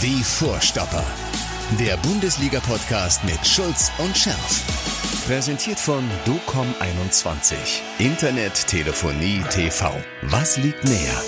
[0.00, 1.04] Die Vorstopper.
[1.76, 5.26] Der Bundesliga-Podcast mit Schulz und Scherf.
[5.26, 7.56] Präsentiert von DOCOM21.
[7.98, 9.92] Internet, Telefonie, TV.
[10.22, 11.20] Was liegt näher?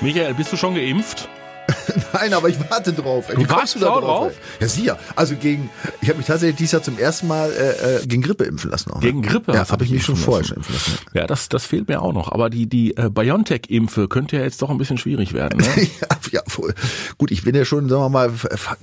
[0.00, 1.28] Michael, bist du schon geimpft?
[2.12, 3.26] Nein, aber ich warte drauf.
[3.34, 4.32] Du wartest du da drauf?
[4.32, 4.62] ey?
[4.62, 4.98] Ja, sicher.
[5.14, 5.70] Also gegen,
[6.00, 8.90] ich habe mich tatsächlich dieses Jahr zum ersten Mal äh, äh, gegen Grippe impfen lassen.
[8.90, 9.00] Auch, ne?
[9.02, 10.62] Gegen Grippe Ja, du habe ich mich schon impfen vorher lassen.
[10.64, 11.06] schon impfen lassen.
[11.14, 12.32] Ja, das, das fehlt mir auch noch.
[12.32, 15.60] Aber die, die äh, BioNTech-Impfe könnte ja jetzt doch ein bisschen schwierig werden.
[15.60, 15.66] Ne?
[16.00, 16.74] ja, ja, voll.
[17.18, 18.32] Gut, ich bin ja schon, sagen wir mal,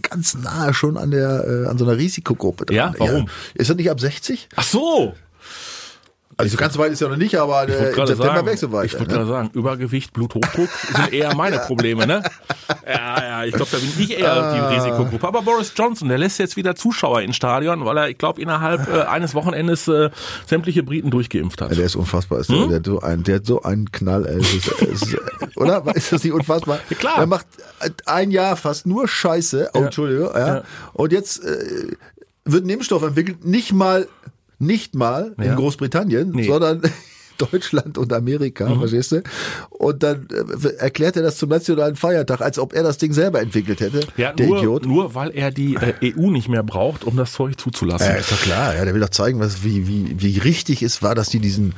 [0.02, 2.76] ganz nahe schon an der, äh, an so einer Risikogruppe dran.
[2.76, 3.28] Ja, warum?
[3.56, 4.50] Ist das nicht ab 60?
[4.56, 5.14] Ach so!
[6.38, 8.86] Also ganz so weit ist ja noch nicht, aber äh, im September wächst so weit.
[8.88, 9.14] ich wollte ne?
[9.20, 12.24] gerade sagen, Übergewicht, Bluthochdruck sind eher meine Probleme, ne?
[12.88, 14.70] Ja, ja, ich glaube, da bin ich eher Ah.
[14.70, 15.28] die Risikogruppe.
[15.28, 18.88] Aber Boris Johnson, der lässt jetzt wieder Zuschauer ins Stadion, weil er, ich glaube, innerhalb
[18.92, 20.10] äh, eines Wochenendes äh,
[20.48, 21.70] sämtliche Briten durchgeimpft hat.
[21.70, 22.40] Ja, der ist unfassbar.
[22.40, 22.70] Ist Hm?
[22.70, 24.40] der, hat so ein, der hat so einen Knall, ey.
[24.40, 25.18] Ist, ist,
[25.56, 25.84] oder?
[25.96, 26.80] Ist das nicht unfassbar?
[26.90, 27.18] Ja, klar.
[27.20, 27.46] Er macht
[28.08, 29.70] ein Jahr fast nur Scheiße.
[29.74, 29.86] Oh, Ja.
[29.86, 30.30] Entschuldigung.
[30.34, 30.48] Ja.
[30.58, 30.64] Ja.
[30.94, 31.92] Und jetzt äh,
[32.46, 34.08] wird ein Impfstoff entwickelt, nicht mal,
[34.60, 35.44] nicht mal Ja.
[35.52, 36.48] in Großbritannien, Nee.
[36.48, 36.82] sondern
[37.38, 38.80] Deutschland und Amerika, Mhm.
[38.80, 39.22] verstehst du?
[39.70, 40.28] Und dann
[40.64, 44.00] äh, erklärt er das zum nationalen Feiertag, als ob er das Ding selber entwickelt hätte.
[44.16, 44.86] Ja, der nur, Idiot.
[44.86, 48.08] nur weil er die äh, EU nicht mehr braucht, um das Zeug zuzulassen.
[48.08, 51.02] Ja, ist doch klar, ja, der will doch zeigen, was, wie, wie, wie richtig es
[51.02, 51.74] war, dass die diesen,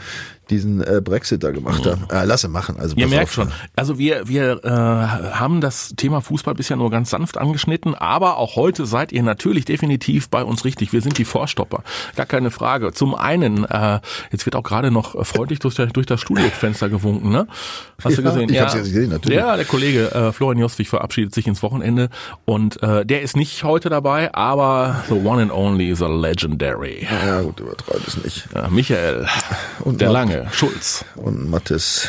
[0.49, 2.05] diesen äh, Brexit da gemacht haben.
[2.11, 2.77] Äh, lasse machen.
[2.79, 3.01] Also Mhm.
[3.01, 3.33] Ihr merkt auf.
[3.33, 3.51] schon.
[3.75, 8.55] Also wir, wir äh, haben das Thema Fußball bisher nur ganz sanft angeschnitten, aber auch
[8.55, 10.93] heute seid ihr natürlich definitiv bei uns richtig.
[10.93, 11.83] Wir sind die Vorstopper.
[12.15, 12.93] Gar keine Frage.
[12.93, 13.99] Zum einen, äh,
[14.31, 17.47] jetzt wird auch gerade noch freundlich durch, durch das Studiofenster gewunken, ne?
[18.03, 18.49] Hast du Ja, gesehen?
[18.49, 19.37] ich hab's ja gesehen, natürlich.
[19.37, 22.09] Ja, der Kollege äh, Florian Joswig verabschiedet sich ins Wochenende
[22.45, 27.07] und äh, der ist nicht heute dabei, aber the one and only, the legendary.
[27.25, 28.47] Ja, gut, übertreib es nicht.
[28.55, 29.25] Äh, Michael,
[29.81, 30.27] Und der Marc.
[30.39, 31.05] Lange, Schulz.
[31.15, 32.07] Und Mattes,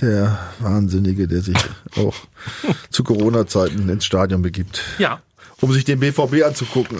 [0.00, 1.56] der Wahnsinnige, der sich
[1.96, 2.14] auch
[2.90, 5.20] zu Corona-Zeiten ins Stadion begibt, Ja.
[5.60, 6.98] um sich den BVB anzugucken.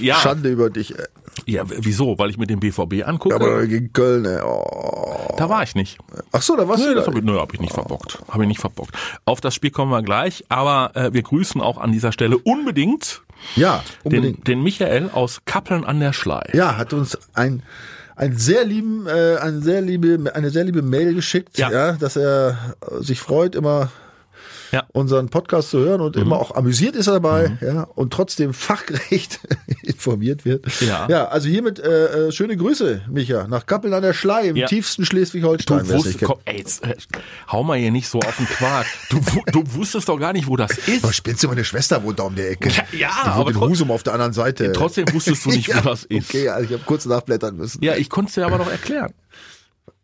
[0.00, 0.98] Ja, Schande über dich.
[0.98, 1.04] Ey.
[1.46, 2.16] Ja, wieso?
[2.18, 3.34] Weil ich mir den BVB angucke?
[3.34, 4.40] Aber gegen Köln, ey.
[4.42, 5.34] Oh.
[5.36, 5.98] da war ich nicht.
[6.30, 7.10] Ach so, da warst Nö, du das da.
[7.10, 8.18] habe ich, nö, hab ich nicht verbockt.
[8.28, 8.94] Habe ich nicht verbockt.
[9.24, 13.22] Auf das Spiel kommen wir gleich, aber äh, wir grüßen auch an dieser Stelle unbedingt,
[13.56, 14.46] Ja, den, unbedingt.
[14.46, 16.48] den Michael aus Kappeln an der Schlei.
[16.52, 17.64] Ja, hat uns ein
[18.16, 21.70] ein sehr lieben, äh, eine sehr liebe, eine sehr liebe Mail geschickt, Ja.
[21.70, 21.92] ja.
[21.92, 22.56] dass er
[23.00, 23.90] sich freut, immer
[24.74, 24.82] Ja.
[24.82, 24.88] Mhm.
[24.92, 29.40] unseren Podcast zu hören und immer auch amüsiert ist er dabei, ja, und trotzdem fachgerecht
[29.82, 30.66] informiert wird.
[30.80, 31.06] Ja.
[31.08, 34.66] ja also hiermit äh, äh, schöne Grüße, Micha, nach Kappeln an der Schlei im Ja.
[34.66, 35.86] tiefsten Schleswig-Holstein.
[35.86, 36.94] Du wusstest, komm, ey, jetzt, äh,
[37.50, 38.86] hau mal hier nicht so auf den Quark.
[39.10, 39.20] Du,
[39.52, 41.04] du wusstest doch gar nicht, wo das ist.
[41.04, 42.68] Aber spinnst du, meine Schwester wohnt da um der Ecke.
[42.70, 44.72] Ja, ja, Die aber in Husum auf der anderen Seite.
[44.72, 46.30] Trotzdem wusstest du nicht, wo das ist.
[46.30, 47.82] Okay, also ich habe kurz nachblättern müssen.
[47.84, 49.12] Ja, ich konnte es dir aber doch erklären.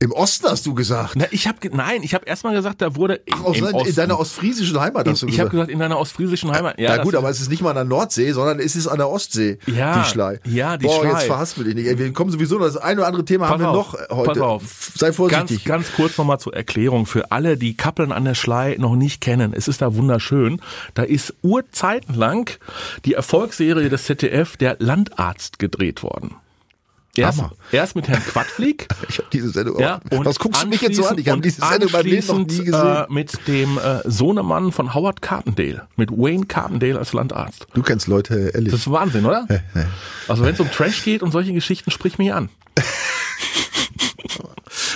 [0.03, 1.13] Im Osten hast du gesagt.
[1.17, 3.89] Na, ich habe nein, ich habe erstmal gesagt, da wurde in, Aus im dein- Osten.
[3.91, 5.51] in deiner ostfriesischen Heimat hast du ich habe gesagt.
[5.51, 6.79] gesagt in deiner ostfriesischen Heimat.
[6.81, 8.97] Ja, das- gut, aber es ist nicht mal an der Nordsee, sondern es ist an
[8.97, 10.41] der Ostsee, Ja, die Schlei.
[10.47, 11.11] ja, die Boah, Schlei.
[11.11, 11.99] jetzt verhaspel dich nicht.
[11.99, 14.07] Wir kommen sowieso noch, das eine oder andere Thema Pass haben wir auf, noch äh,
[14.11, 14.31] heute.
[14.31, 14.91] Pass auf.
[14.97, 15.65] Sei vorsichtig.
[15.67, 19.21] Ganz, ganz kurz nochmal zur Erklärung für alle, die Kappeln an der Schlei noch nicht
[19.21, 19.53] kennen.
[19.55, 20.63] Es ist da wunderschön.
[20.95, 22.49] Da ist urzeitenlang
[23.05, 26.37] die Erfolgsserie des ZDF Der Landarzt gedreht worden.
[27.21, 28.89] Erst, erst mit Herrn Quadflieg.
[29.09, 30.25] ich habe diese Sendung Ja, auch.
[30.25, 31.19] Was guckst du mich jetzt so an?
[31.19, 32.97] Ich habe diese Sendung meinem Leben noch nie anschließend, gesehen.
[32.97, 37.67] Äh, mit dem äh, Sohnemann von Howard Carpendale, mit Wayne Carpendale als Landarzt.
[37.75, 38.73] du kennst Leute, ehrlich.
[38.73, 39.47] Das ist Wahnsinn, oder?
[40.29, 42.49] Also wenn es um Trash geht und solche Geschichten, sprich mich an.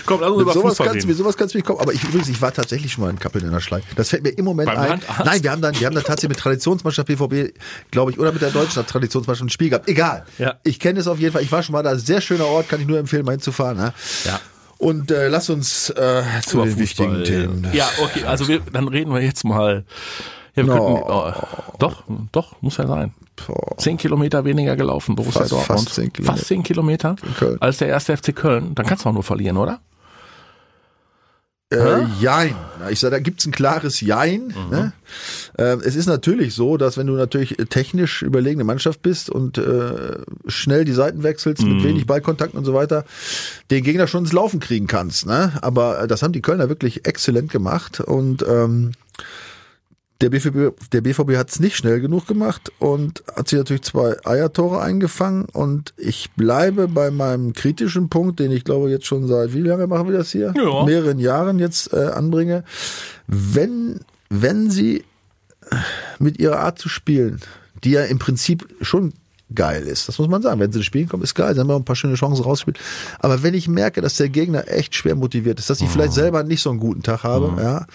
[0.06, 1.08] Komm, lass uns Mit über sowas Fußball kannst, reden.
[1.08, 1.80] mit sowas kannst du mich kommen.
[1.80, 3.80] Aber ich übrigens, ich war tatsächlich schon mal in Kappeln in der Schlei.
[3.96, 4.88] Das fällt mir im Moment Beim ein.
[4.90, 5.24] Landarzt?
[5.24, 7.54] Nein, wir haben dann, wir haben dann tatsächlich mit Traditionsmannschaft BVB,
[7.90, 9.88] glaube ich, oder mit der deutschen Traditionsmannschaft ein Spiel gehabt.
[9.88, 10.24] Egal.
[10.38, 10.54] Ja.
[10.64, 11.42] Ich kenne es auf jeden Fall.
[11.42, 11.96] Ich war schon mal da.
[11.96, 13.76] Sehr schöner Ort, kann ich nur empfehlen, mal hinzufahren.
[13.78, 13.92] Ne?
[14.24, 14.40] Ja.
[14.78, 16.78] Und äh, lass uns äh, zu den Fußball.
[16.78, 17.66] wichtigen Themen.
[17.72, 19.84] Ja, okay, also wir, dann reden wir jetzt mal.
[20.56, 20.94] Ja, wir No.
[20.94, 21.32] könnten, oh,
[21.78, 23.12] doch, doch, muss ja sein.
[23.78, 25.80] Zehn Kilometer weniger gelaufen, Borussia Fast- Dortmund.
[25.80, 26.36] fast zehn Kilometer.
[26.36, 27.16] Fast zehn Kilometer
[27.58, 28.74] als der erste FC Köln.
[28.76, 29.80] Dann kannst du auch nur verlieren, oder?
[31.74, 32.56] Äh, Jein.
[32.90, 34.52] Ich sage, da gibt's ein klares Jein.
[34.70, 34.92] Ne?
[35.56, 40.18] Ähm, es ist natürlich so, dass wenn du natürlich technisch überlegene Mannschaft bist und äh,
[40.46, 43.04] schnell die Seiten wechselst mit wenig Ballkontakt und so weiter,
[43.70, 45.26] den Gegner schon ins Laufen kriegen kannst.
[45.26, 45.52] Ne?
[45.62, 48.92] Aber äh, das haben die Kölner wirklich exzellent gemacht und ähm,
[50.24, 54.16] der BVB, der BVB hat es nicht schnell genug gemacht und hat sich natürlich zwei
[54.24, 59.52] Eiertore eingefangen und ich bleibe bei meinem kritischen Punkt, den ich glaube jetzt schon seit
[59.52, 60.54] wie lange machen wir das hier?
[60.56, 60.84] Ja.
[60.84, 62.64] Mehreren Jahren jetzt äh, anbringe.
[63.26, 64.00] Wenn,
[64.30, 65.04] wenn sie
[66.18, 67.40] mit ihrer Art zu spielen,
[67.82, 69.12] die ja im Prinzip schon
[69.54, 70.08] geil ist.
[70.08, 70.58] Das muss man sagen.
[70.58, 71.54] Wenn sie ins Spielen kommen, ist geil.
[71.54, 72.78] Sie haben auch ein paar schöne Chancen rausgespielt.
[73.18, 76.42] Aber wenn ich merke, dass der Gegner echt schwer motiviert ist, dass ich vielleicht selber
[76.42, 77.86] nicht so einen guten Tag habe, ja,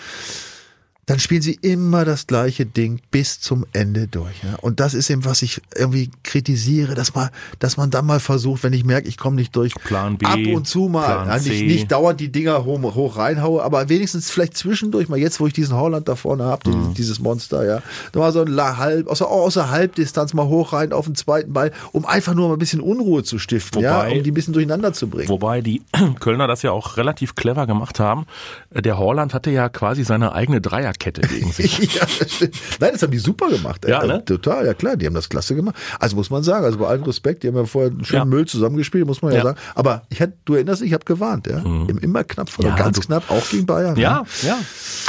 [1.09, 4.43] dann spielen sie immer das gleiche Ding bis zum Ende durch.
[4.43, 4.55] Ja?
[4.61, 8.63] Und das ist eben, was ich irgendwie kritisiere, dass man, dass man dann mal versucht,
[8.63, 11.63] wenn ich merke, ich komme nicht durch, Plan B, ab und zu mal, ja, nicht,
[11.65, 15.53] nicht dauernd die Dinger hoch, hoch reinhaue, aber wenigstens vielleicht zwischendurch mal jetzt, wo ich
[15.53, 16.93] diesen Holland da vorne habe, Mhm.
[16.93, 17.81] dieses Monster, ja,
[18.11, 21.53] da mal so ein La- halb, außer, außer Halbdistanz mal hoch rein auf den zweiten
[21.53, 24.33] Ball, um einfach nur mal ein bisschen Unruhe zu stiften, ja, Wobei- um die ein
[24.35, 25.29] bisschen durcheinander zu bringen.
[25.29, 25.81] Wobei die
[26.19, 28.25] Kölner das ja auch relativ clever gemacht haben.
[28.71, 30.61] Der Holland hatte ja quasi seine eigene
[30.99, 31.79] Dreierkette gegen sich.
[31.95, 32.55] ja, das stimmt.
[32.79, 33.85] Nein, das haben die super gemacht.
[33.87, 34.23] Ja, ne?
[34.25, 35.75] Total, ja klar, die haben das klasse gemacht.
[35.99, 38.25] Also muss man sagen, also bei allem Respekt, die haben ja vorher einen schönen Ja.
[38.25, 39.43] Müll zusammengespielt, muss man ja, Ja.
[39.45, 39.59] sagen.
[39.75, 41.59] Aber ich hatte, du erinnerst dich, ich habe gewarnt, ja.
[41.59, 43.95] Immer knapp vor, Ja, ganz knapp, auch gegen Bayern.
[43.97, 44.57] Ja, ja.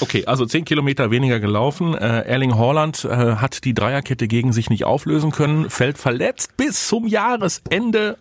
[0.00, 1.94] Okay, also zehn Kilometer weniger gelaufen.
[1.94, 6.88] Äh, Erling Haaland äh, hat die Dreierkette gegen sich nicht auflösen können, fällt verletzt bis
[6.88, 8.16] zum Jahresende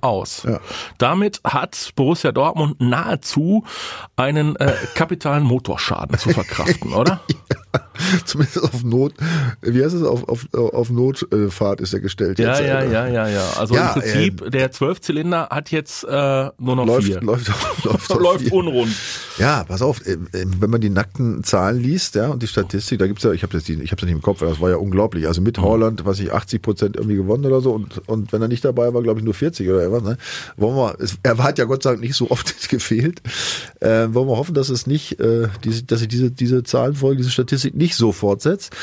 [0.00, 0.44] aus.
[0.44, 0.60] Ja.
[0.98, 3.64] Damit hat Borussia Dortmund nahezu
[4.16, 7.20] einen äh, kapitalen Motorschaden zu verkraften, oder?
[8.24, 9.14] Zumindest auf Not,
[9.62, 12.38] wie heißt es, auf, auf, auf Notfahrt ist er gestellt.
[12.38, 13.50] Ja, jetzt, ja, äh, ja, ja, ja.
[13.58, 16.08] Also Ja, im Prinzip, der Zwölfzylinder hat jetzt äh,
[16.58, 17.20] nur noch Läuft, vier.
[17.22, 17.48] läuft,
[17.84, 18.92] läuft, Läuft unrund.
[19.38, 22.98] Ja, pass auf, äh, äh, wenn man die nackten Zahlen liest, ja, und die Statistik,
[22.98, 24.70] da gibt's ja, ich habe das, die- ich habe das nicht im Kopf, das war
[24.70, 25.26] ja unglaublich.
[25.26, 25.46] Also Mhm.
[25.46, 28.64] mit Holland, was ich 80 Prozent irgendwie gewonnen oder so, und und wenn er nicht
[28.64, 30.02] dabei war, glaube ich nur 40 oder etwas.
[30.02, 30.16] Ne?
[30.56, 33.20] Wollen wir, es, er hat ja Gott sei Dank nicht so oft gefehlt.
[33.80, 37.30] Äh, wollen wir hoffen, dass es nicht, äh, diese, dass sich diese diese Zahlenfolge, diese
[37.30, 38.74] Statistik nicht so fortsetzt.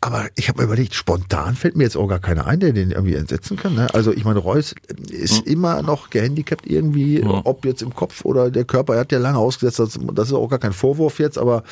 [0.00, 2.90] Aber ich habe mir überlegt, spontan fällt mir jetzt auch gar keiner ein, der den
[2.90, 3.74] irgendwie entsetzen kann.
[3.74, 3.92] Ne?
[3.94, 4.74] Also ich meine, Reus
[5.10, 8.94] ist immer noch gehandicapt irgendwie, ob jetzt im Kopf oder der Körper.
[8.94, 11.62] Er hat ja lange ausgesetzt, das, ist auch gar kein Vorwurf jetzt, aber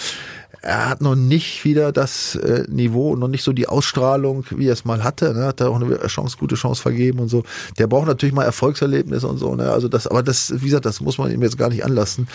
[0.65, 4.69] er hat noch nicht wieder das äh, Niveau und noch nicht so die Ausstrahlung, wie
[4.69, 5.35] er es mal hatte.
[5.35, 5.45] Ne?
[5.45, 7.45] Hat da auch eine Chance, gute Chance vergeben und so.
[7.79, 9.55] Der braucht natürlich mal Erfolgserlebnisse und so.
[9.55, 9.71] Ne?
[9.71, 12.29] Also das, aber das, wie gesagt, das muss man ihm jetzt gar nicht anlassen.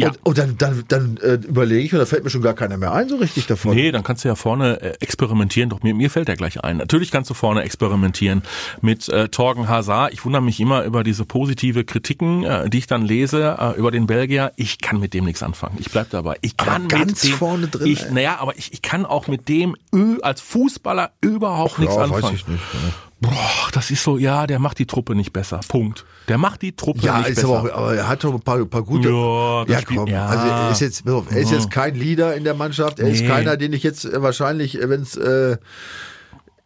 [0.00, 0.10] Ja.
[0.10, 2.76] Und, und dann, dann, dann äh, überlege ich und da fällt mir schon gar keiner
[2.76, 3.74] mehr ein, so richtig davon.
[3.74, 5.70] Nee, dann kannst du ja vorne äh, experimentieren.
[5.70, 6.76] Doch mir, mir fällt der gleich ein.
[6.76, 8.42] Natürlich kannst du vorne experimentieren
[8.80, 10.12] mit äh, Torgen Hazard.
[10.12, 13.90] Ich wundere mich immer über diese positive Kritiken, äh, die ich dann lese äh, über
[13.90, 14.52] den Belgier.
[14.54, 15.76] Ich kann mit dem nichts anfangen.
[15.80, 16.36] Ich bleib dabei.
[16.42, 19.26] Ich Aber kann ganz mit dem, vorne drin, Ich, naja, aber ich, ich kann auch
[19.26, 22.22] mit dem ö, als Fußballer überhaupt nichts ja, anfangen.
[22.22, 22.74] weiß ich nicht.
[22.74, 22.92] ne?
[23.20, 25.58] Boah, das ist so, ja, der macht die Truppe nicht besser.
[25.66, 26.04] Punkt.
[26.28, 27.48] Der macht die Truppe Ja, nicht ist besser.
[27.58, 29.08] aber, auch, aber er hat doch ein paar, paar gute.
[29.08, 30.06] Ja, ja komm.
[30.06, 30.26] ja.
[30.26, 33.00] Also er ist jetzt, auf, er ist jetzt kein Leader in der Mannschaft.
[33.00, 33.26] Er ist Nee.
[33.28, 35.56] keiner, den ich jetzt äh, wahrscheinlich, wenn es äh,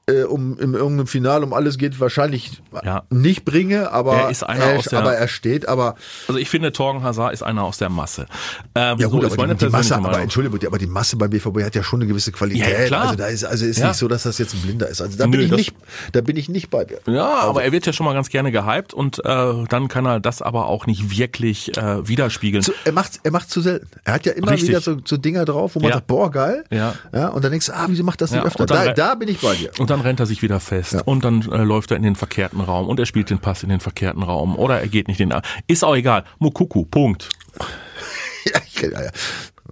[0.08, 3.02] äh, um in irgendeinem Finale um alles geht, wahrscheinlich Ja.
[3.10, 3.92] nicht bringe.
[3.92, 5.68] Aber Er ist einer er, aus der- aber er steht.
[5.68, 5.94] Aber
[6.26, 8.26] Also ich finde, Torgen Hazard ist einer aus der Masse.
[8.74, 10.22] Ähm, ja so gut, ist aber die, die Masse, aber Meinung.
[10.22, 12.68] Entschuldigung, aber die Masse beim BVB hat ja schon eine gewisse Qualität.
[12.80, 13.02] Ja, klar.
[13.02, 13.88] Also da ist, also ist Ja.
[13.88, 15.00] nicht so, dass das jetzt ein Blinder ist.
[15.00, 15.74] Also da Nö, bin ich nicht,
[16.12, 16.98] da bin ich nicht bei dir.
[17.06, 20.04] Ja, Also aber er wird ja schon mal ganz gerne gehypt und äh, dann kann
[20.06, 22.62] er das aber auch nicht wirklich äh, widerspiegeln.
[22.64, 23.86] zu, er macht er macht zu selten.
[24.04, 24.70] Er hat ja immer Richtig.
[24.70, 26.64] wieder so, so Dinger drauf, wo man sagt, boah, geil.
[26.70, 26.94] Ja.
[27.12, 27.28] ja.
[27.28, 28.66] Und dann denkst du, ah, wieso macht das nicht öfter?
[28.66, 29.70] Da, da bin ich bei dir.
[29.78, 32.60] Und dann rennt er sich wieder fest und dann äh, läuft er in den verkehrten
[32.60, 35.30] Raum und er spielt den Pass in den verkehrten Raum oder er geht nicht in
[35.30, 35.40] den.
[35.66, 36.24] Ist auch egal.
[36.38, 37.28] Mukuku, Punkt.
[38.44, 39.10] ja, ja, ja.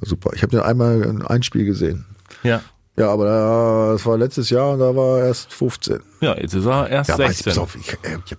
[0.02, 0.30] Super.
[0.34, 2.06] Ich habe den einmal in ein Spiel gesehen.
[2.42, 2.60] Ja.
[2.98, 6.00] Ja, aber da, das war letztes Jahr und da war er erst 15.
[6.20, 7.50] Ja, jetzt ist er erst Ja, weiß, 16.
[7.50, 8.38] pass auf, ich, äh, ich hab,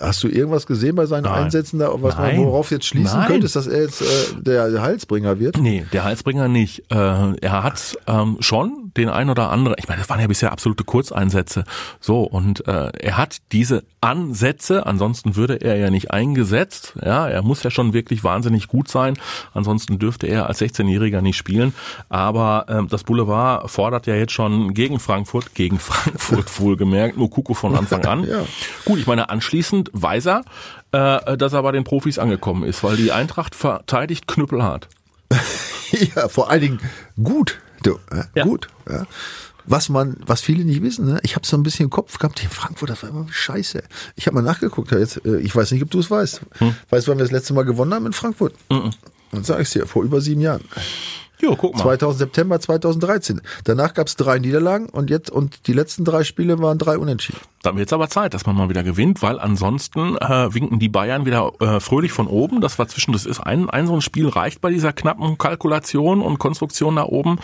[0.00, 1.44] hast du irgendwas gesehen bei seinen Nein.
[1.44, 2.44] Einsätzen da, was man, Nein.
[2.44, 3.28] worauf du jetzt schließen Nein.
[3.28, 5.56] könntest, dass er jetzt äh, der, der Heilsbringer wird?
[5.58, 6.80] Nee, der Halsbringer nicht.
[6.90, 10.52] Äh, er hat ähm, schon den ein oder andere, ich meine, das waren ja bisher
[10.52, 11.64] absolute Kurzeinsätze.
[12.00, 16.94] So, und äh, er hat diese Ansätze, ansonsten würde er ja nicht eingesetzt.
[17.02, 19.16] Ja, er muss ja schon wirklich wahnsinnig gut sein,
[19.52, 21.74] ansonsten dürfte er als 16-Jähriger nicht spielen.
[22.08, 27.54] Aber ähm, das Boulevard fordert ja jetzt schon gegen Frankfurt, gegen Frankfurt wohlgemerkt, nur Kuku
[27.54, 28.24] von Anfang an.
[28.34, 28.46] Ja.
[28.84, 30.44] Gut, ich meine, anschließend weiß er,
[30.92, 34.88] äh, dass er bei den Profis angekommen ist, weil die Eintracht verteidigt knüppelhart.
[35.90, 36.80] ja, vor allen Dingen
[37.22, 37.58] gut.
[37.84, 38.44] Du, äh, Ja.
[38.44, 38.68] Gut.
[38.90, 39.06] Ja.
[39.66, 41.20] Was man, was viele nicht wissen, ne?
[41.22, 43.82] ich habe so ein bisschen im Kopf gehabt, in Frankfurt, das war immer scheiße.
[44.14, 46.42] Ich habe mal nachgeguckt, jetzt, äh, ich weiß nicht, ob du es weißt.
[46.90, 48.54] Weißt du, wann wir das letzte Mal gewonnen haben in Frankfurt?
[48.68, 50.62] Dann sag ich dir, vor über sieben Jahren.
[51.40, 51.82] Jo, guck mal.
[51.82, 53.40] 2000 September 2013.
[53.64, 57.40] Danach gab es drei Niederlagen und jetzt und die letzten drei Spiele waren drei Unentschieden.
[57.62, 61.24] Dann wird's aber Zeit, dass man mal wieder gewinnt, weil ansonsten äh, winken die Bayern
[61.24, 62.60] wieder äh, fröhlich von oben.
[62.60, 66.20] Das war zwischen, das ist ein, ein so ein Spiel reicht bei dieser knappen Kalkulation
[66.20, 67.38] und Konstruktion da oben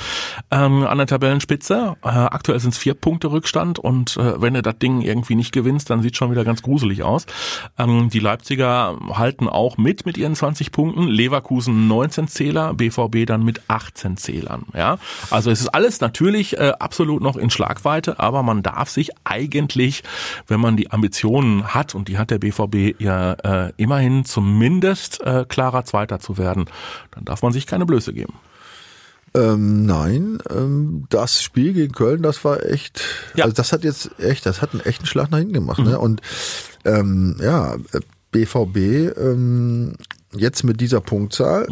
[0.51, 1.97] ähm, an der Tabellenspitze.
[2.05, 5.89] Äh, aktuell sind's vier Punkte Rückstand und äh, wenn du das Ding irgendwie nicht gewinnst,
[5.89, 7.25] dann sieht schon wieder ganz gruselig aus.
[7.79, 11.09] Ähm, die Leipziger halten auch mit mit ihren 20 Punkten.
[11.09, 14.65] Leverkusen 19 Zähler, BVB dann mit 18 Zählern.
[14.75, 14.99] Ja,
[15.31, 20.03] also es ist alles natürlich äh, absolut noch in Schlagweite, aber man darf sich eigentlich
[20.47, 25.45] wenn man die Ambitionen hat, und die hat der BVB ja äh, immerhin zumindest äh,
[25.49, 26.67] klarer Zweiter zu werden,
[27.13, 28.35] dann darf man sich keine Blöße geben.
[29.33, 33.03] Ähm, nein, ähm, das Spiel gegen Köln, das war echt,
[33.37, 33.45] Ja.
[33.45, 35.79] also das hat jetzt echt, das hat einen echten Schlag nach hinten gemacht.
[35.79, 35.99] Ne?
[35.99, 36.21] Und
[36.85, 37.77] ähm, ja,
[38.33, 39.95] BVB ähm,
[40.35, 41.67] jetzt mit dieser Punktzahl.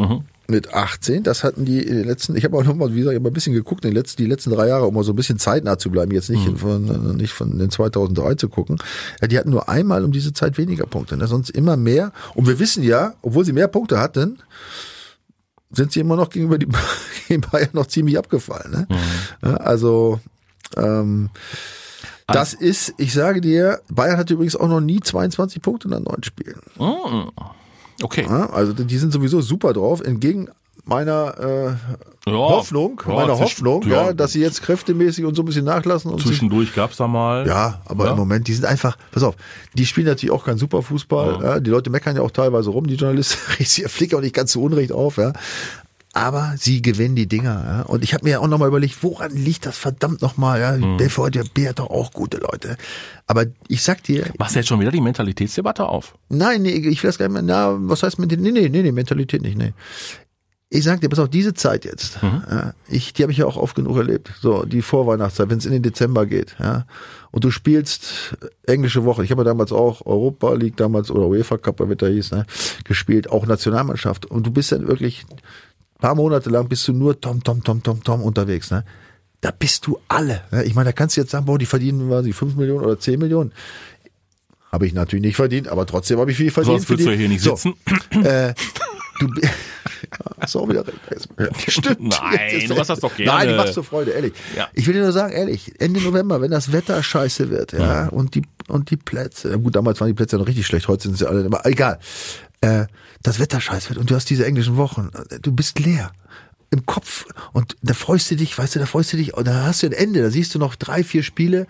[0.51, 3.17] Mit 18, das hatten die in den letzten, ich habe auch nochmal, wie gesagt, ich
[3.17, 5.13] hab mal ein bisschen geguckt, in den letzten, die letzten drei Jahre, um mal so
[5.13, 8.79] ein bisschen zeitnah zu bleiben, jetzt nicht, von, nicht von den 2003 zu gucken.
[9.21, 11.27] Ja, die hatten nur einmal um diese Zeit weniger Punkte, ne?
[11.27, 12.13] sonst immer mehr.
[12.35, 14.39] Und wir wissen ja, obwohl sie mehr Punkte hatten,
[15.71, 16.69] sind sie immer noch gegenüber die
[17.29, 18.71] gegen Bayern noch ziemlich abgefallen.
[18.71, 18.89] Ne?
[19.43, 20.19] Ja, also
[20.79, 21.29] ähm,
[22.27, 26.23] das ist, ich sage dir, Bayern hatte übrigens auch noch nie 22 Punkte nach neun
[26.23, 26.61] Spielen.
[28.03, 28.27] Okay.
[28.27, 30.49] Also die sind sowieso super drauf, entgegen
[30.85, 32.37] meiner äh, Ja.
[32.37, 34.13] Hoffnung, Ja, meiner Hoffnung, ja, ja.
[34.13, 37.47] dass sie jetzt kräftemäßig und so ein bisschen nachlassen und sich Zwischendurch gab's da mal.
[37.47, 39.35] ja, aber im Moment, die sind einfach, pass auf,
[39.75, 41.43] die spielen natürlich auch keinen Superfußball.
[41.43, 41.61] Ja.
[41.61, 44.63] die Leute meckern ja auch teilweise rum, die Journalisten, ich fliege auch nicht ganz zu
[44.63, 45.33] Unrecht auf, ja.
[46.15, 47.65] Aber sie gewinnen die Dinger.
[47.65, 47.83] Ja.
[47.83, 50.61] Und ich habe mir ja auch nochmal überlegt, woran liegt das verdammt nochmal?
[50.61, 50.73] Ja?
[50.73, 50.97] Mhm.
[50.97, 52.77] BVB hat doch auch gute Leute.
[53.27, 56.15] Aber ich sag dir, Machst du jetzt schon wieder die Mentalitätsdebatte auf?
[56.29, 58.53] nein, nee, ich will das gar nicht mehr, na, was heißt Mentalität?
[58.53, 59.75] Nee, nee, nee, nee, Mentalität nicht, nee.
[60.71, 63.57] Ich sag dir, pass auf, diese Zeit jetzt, ja, ich, die habe ich ja auch
[63.57, 64.31] oft genug erlebt.
[64.43, 66.85] So, die Vorweihnachtszeit, wenn es in den Dezember geht, ja.
[67.31, 68.37] Und du spielst
[68.67, 69.25] englische Woche.
[69.25, 72.45] Ich habe ja damals auch Europa League damals oder UEFA Cup, wie der hieß, ne,
[72.85, 74.27] gespielt, auch Nationalmannschaft.
[74.27, 75.25] Und du bist dann wirklich
[75.99, 78.85] paar Monate lang bist du nur Tom, Tom, Tom, Tom, Tom unterwegs, ne?
[79.41, 80.43] Da bist du alle.
[80.51, 80.65] Ne?
[80.65, 82.99] Ich meine, da kannst du jetzt sagen, boah, die verdienen, weiß ich, 5 Millionen oder
[82.99, 83.53] 10 Millionen.
[84.73, 86.79] Habe ich natürlich nicht verdient, aber trotzdem habe ich viel verdient.
[86.79, 87.75] Sonst würdest du ja hier nicht So, sitzen.
[88.25, 88.53] äh,
[89.21, 91.29] du ja, auch wieder recht.
[91.39, 92.01] Ja, Stimmt.
[92.01, 93.33] Nein, du machst das doch gerne.
[93.33, 94.33] Nein, ich mach's zur Freude, ehrlich.
[94.57, 94.69] Ja.
[94.75, 98.35] Ich will dir nur sagen, ehrlich, Ende November, wenn das Wetter scheiße wird, ja, und
[98.35, 101.19] die, und die Plätze, ja gut, damals waren die Plätze noch richtig schlecht, heute sind
[101.19, 101.99] sie alle, aber egal.
[102.61, 102.87] Äh,
[103.23, 106.11] das Wetter scheiße wird und du hast diese englischen Wochen, äh, du bist leer.
[106.71, 107.25] Im Kopf
[107.55, 109.87] und da freust du dich, weißt du, da freust du dich, und da hast du
[109.87, 111.67] ein Ende, da siehst du noch drei, vier Spiele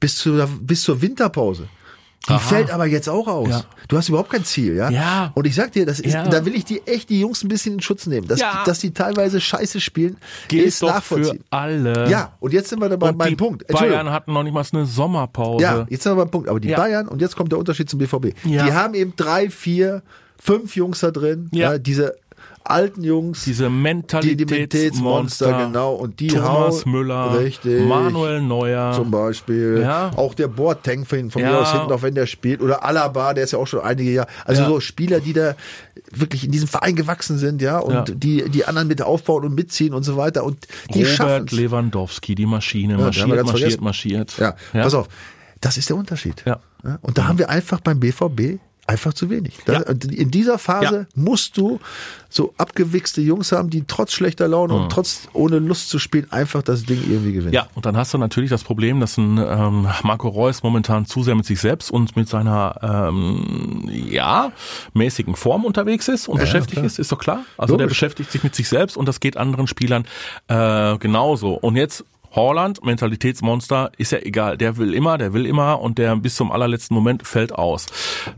[0.00, 1.68] bis, zu, bis zur Winterpause.
[2.28, 2.38] Die Aha.
[2.40, 3.48] fällt aber jetzt auch aus.
[3.48, 3.64] Ja.
[3.88, 4.90] Du hast überhaupt kein Ziel, ja?
[4.90, 5.32] Ja.
[5.34, 6.26] Und ich sag dir, das ist, Ja.
[6.28, 8.26] da will ich die echt die Jungs ein bisschen in Schutz nehmen.
[8.26, 8.62] Dass, Ja.
[8.64, 10.16] dass die teilweise Scheiße spielen,
[10.48, 11.44] Gilt ist doch für nachvollziehen.
[11.50, 12.10] alle.
[12.10, 13.66] Ja, und jetzt sind wir dabei beim die Punkt.
[13.68, 15.62] Bayern hatten noch nicht mal eine Sommerpause.
[15.62, 16.48] Ja, jetzt sind wir beim Punkt.
[16.48, 16.76] Aber die Ja.
[16.78, 18.34] Bayern, und jetzt kommt der Unterschied zum BVB.
[18.44, 18.64] Ja.
[18.64, 20.02] Die haben eben drei, vier,
[20.38, 21.48] fünf Jungs da drin.
[21.52, 21.72] Ja.
[21.72, 21.78] Ja.
[21.78, 22.16] diese
[22.64, 23.44] alten Jungs.
[23.44, 25.66] Diese Mentalitätsmonster.
[25.66, 25.94] Genau.
[25.94, 27.86] Und die Thomas hauen- Müller, Richtig.
[27.86, 28.92] Manuel Neuer.
[28.92, 29.80] zum Beispiel.
[29.82, 30.10] Ja.
[30.16, 31.50] Auch der Boateng von, von Ja.
[31.52, 32.60] mir aus hinten, auch wenn der spielt.
[32.60, 34.28] Oder Alaba, der ist ja auch schon einige Jahre.
[34.44, 34.68] Also Ja.
[34.68, 35.54] so Spieler, die da
[36.12, 39.94] wirklich in diesem Verein gewachsen sind, ja, und die die anderen mit aufbauen und mitziehen
[39.94, 40.44] und so weiter.
[40.44, 43.84] Und die schaffen Robert Lewandowski, die Maschine, marschiert, marschiert, vergessen.
[43.84, 44.36] marschiert.
[44.38, 45.08] Ja, pass auf.
[45.60, 46.44] Das ist der Unterschied.
[46.46, 46.60] Ja.
[47.02, 49.54] Und da haben wir einfach beim BVB einfach zu wenig.
[49.66, 49.80] Ja.
[49.82, 51.78] In dieser Phase musst du
[52.30, 56.62] so abgewichste Jungs haben, die trotz schlechter Laune und trotz ohne Lust zu spielen einfach
[56.62, 57.48] das Ding irgendwie gewinnen.
[57.48, 57.54] Mhm.
[57.54, 61.22] Ja, und dann hast du natürlich das Problem, dass ein ähm, Marco Reus momentan zu
[61.22, 64.52] sehr mit sich selbst und mit seiner ähm, ja
[64.94, 66.86] mäßigen Form unterwegs ist und beschäftigt klar.
[66.86, 67.44] ist, ist doch klar.
[67.56, 67.98] Also der Logisch.
[67.98, 70.04] beschäftigt sich mit sich selbst und das geht anderen Spielern
[70.48, 71.54] äh, genauso.
[71.54, 74.56] Und jetzt Holland, Mentalitätsmonster, ist ja egal.
[74.58, 77.86] Der will immer, der will immer und der bis zum allerletzten Moment fällt aus.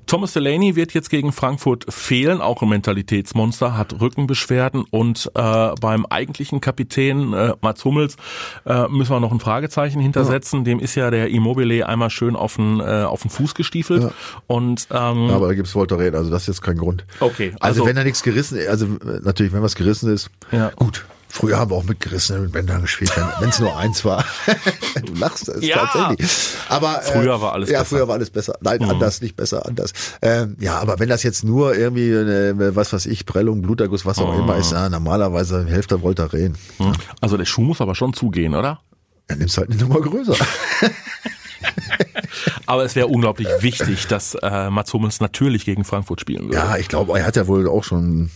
[0.07, 6.07] Thomas Delaney wird jetzt gegen Frankfurt fehlen, auch ein Mentalitätsmonster, hat Rückenbeschwerden und äh, beim
[6.07, 8.17] eigentlichen Kapitän äh, Mats Hummels
[8.65, 10.65] äh, müssen wir noch ein Fragezeichen hintersetzen.
[10.65, 14.13] Dem ist ja der Immobile einmal schön auf den, äh, auf den Fuß gestiefelt.
[14.47, 17.05] Und ähm, Aber da gibt's Voltaren, also das ist jetzt kein Grund.
[17.21, 20.31] Okay, Also, also- wenn da nichts gerissen ist, also äh, natürlich, wenn was gerissen ist,
[20.53, 20.71] Ja.
[20.77, 21.05] gut.
[21.33, 24.25] Früher haben wir auch mit gerissenen Bändern gespielt, wenn es nur eins war.
[25.07, 25.87] du lachst, das ist Ja.
[25.87, 26.29] tatsächlich.
[26.69, 27.95] Aber äh, Früher war alles ja, besser.
[27.95, 27.99] Mhm.
[27.99, 28.55] früher war alles besser.
[28.61, 29.93] Nein, anders, nicht besser, anders.
[30.23, 34.19] Ähm, ja, aber wenn das jetzt nur irgendwie, eine, was weiß ich, Prellung, Bluterguss, was
[34.19, 34.61] auch immer Mhm.
[34.61, 36.57] ist, ja, normalerweise Hälfte Voltaren.
[37.21, 38.81] also der Schuh muss aber schon zugehen, oder?
[39.29, 40.35] Dann nimmst halt eine Nummer größer.
[42.67, 46.57] Aber es wäre unglaublich wichtig, dass äh, Mats Hummels natürlich gegen Frankfurt spielen würde.
[46.57, 48.31] ja, ich glaube, er hat ja wohl auch schon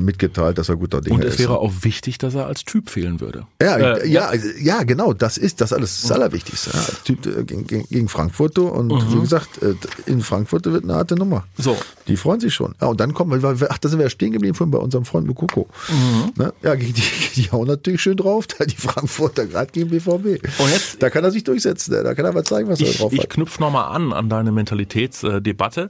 [0.00, 1.38] mitgeteilt, dass er guter Dinge Und es ist.
[1.40, 3.46] wäre auch wichtig, dass er als Typ fehlen würde.
[3.60, 6.70] Ja, Äh, ja, ja, genau, das ist das alles das Allerwichtigste.
[6.72, 9.14] Ja, der typ äh, gegen, gegen, Frankfurt und Mhm.
[9.16, 9.74] wie gesagt, äh,
[10.06, 11.44] in Frankfurt wird eine harte Nummer.
[11.58, 11.76] So.
[12.08, 12.74] Die freuen sich schon.
[12.80, 15.04] Ja, und dann kommen wir, ach, da sind wir ja stehen geblieben vorhin bei unserem
[15.04, 15.68] Freund Mukoko.
[15.88, 16.32] Mhm.
[16.42, 16.52] Ne?
[16.62, 20.40] Ja, die, die hauen natürlich schön drauf, da die Frankfurter gerade gegen BVB.
[20.60, 22.02] Und jetzt- da kann er sich durchsetzen, ne?
[22.04, 23.30] da kann er mal zeigen, was er Ich, drauf ich hat.
[23.30, 25.88] knüpfe nochmal an an deine Mentalitätsdebatte.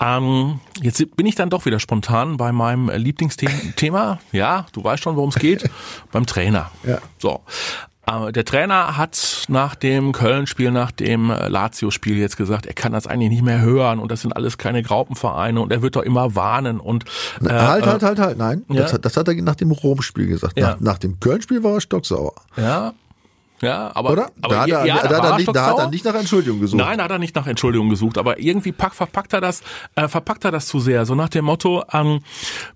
[0.00, 2.88] Ähm, jetzt bin ich dann doch wieder spontan bei meinem
[3.40, 4.18] Lieblingsthema.
[4.32, 5.68] Ja, du weißt schon, worum es geht.
[6.12, 6.70] beim Trainer.
[6.84, 6.98] Ja.
[7.18, 7.40] So.
[8.06, 12.92] äh, der Trainer hat nach dem Köln-Spiel, nach dem äh, Lazio-Spiel jetzt gesagt, er kann
[12.92, 16.02] das eigentlich nicht mehr hören und das sind alles keine Graupenvereine und er wird doch
[16.02, 17.04] immer warnen und
[17.44, 18.82] äh, halt, halt, halt, halt, nein, ja?
[18.82, 20.58] das, hat, das hat er nach dem Rom-Spiel gesagt.
[20.58, 20.70] Ja.
[20.70, 22.34] Nach, nach dem Köln-Spiel war er stocksauer.
[22.56, 22.94] Ja,
[23.60, 24.30] ja, aber, Oder?
[24.40, 26.60] aber da, hat er, ja, da, hat er nicht, da hat er nicht nach Entschuldigung
[26.60, 26.78] gesucht.
[26.78, 29.62] Nein, hat er nicht nach Entschuldigung gesucht, aber irgendwie pack, verpackt er das,
[29.96, 31.06] äh, verpackt er das zu sehr.
[31.06, 32.20] So nach dem Motto, ähm,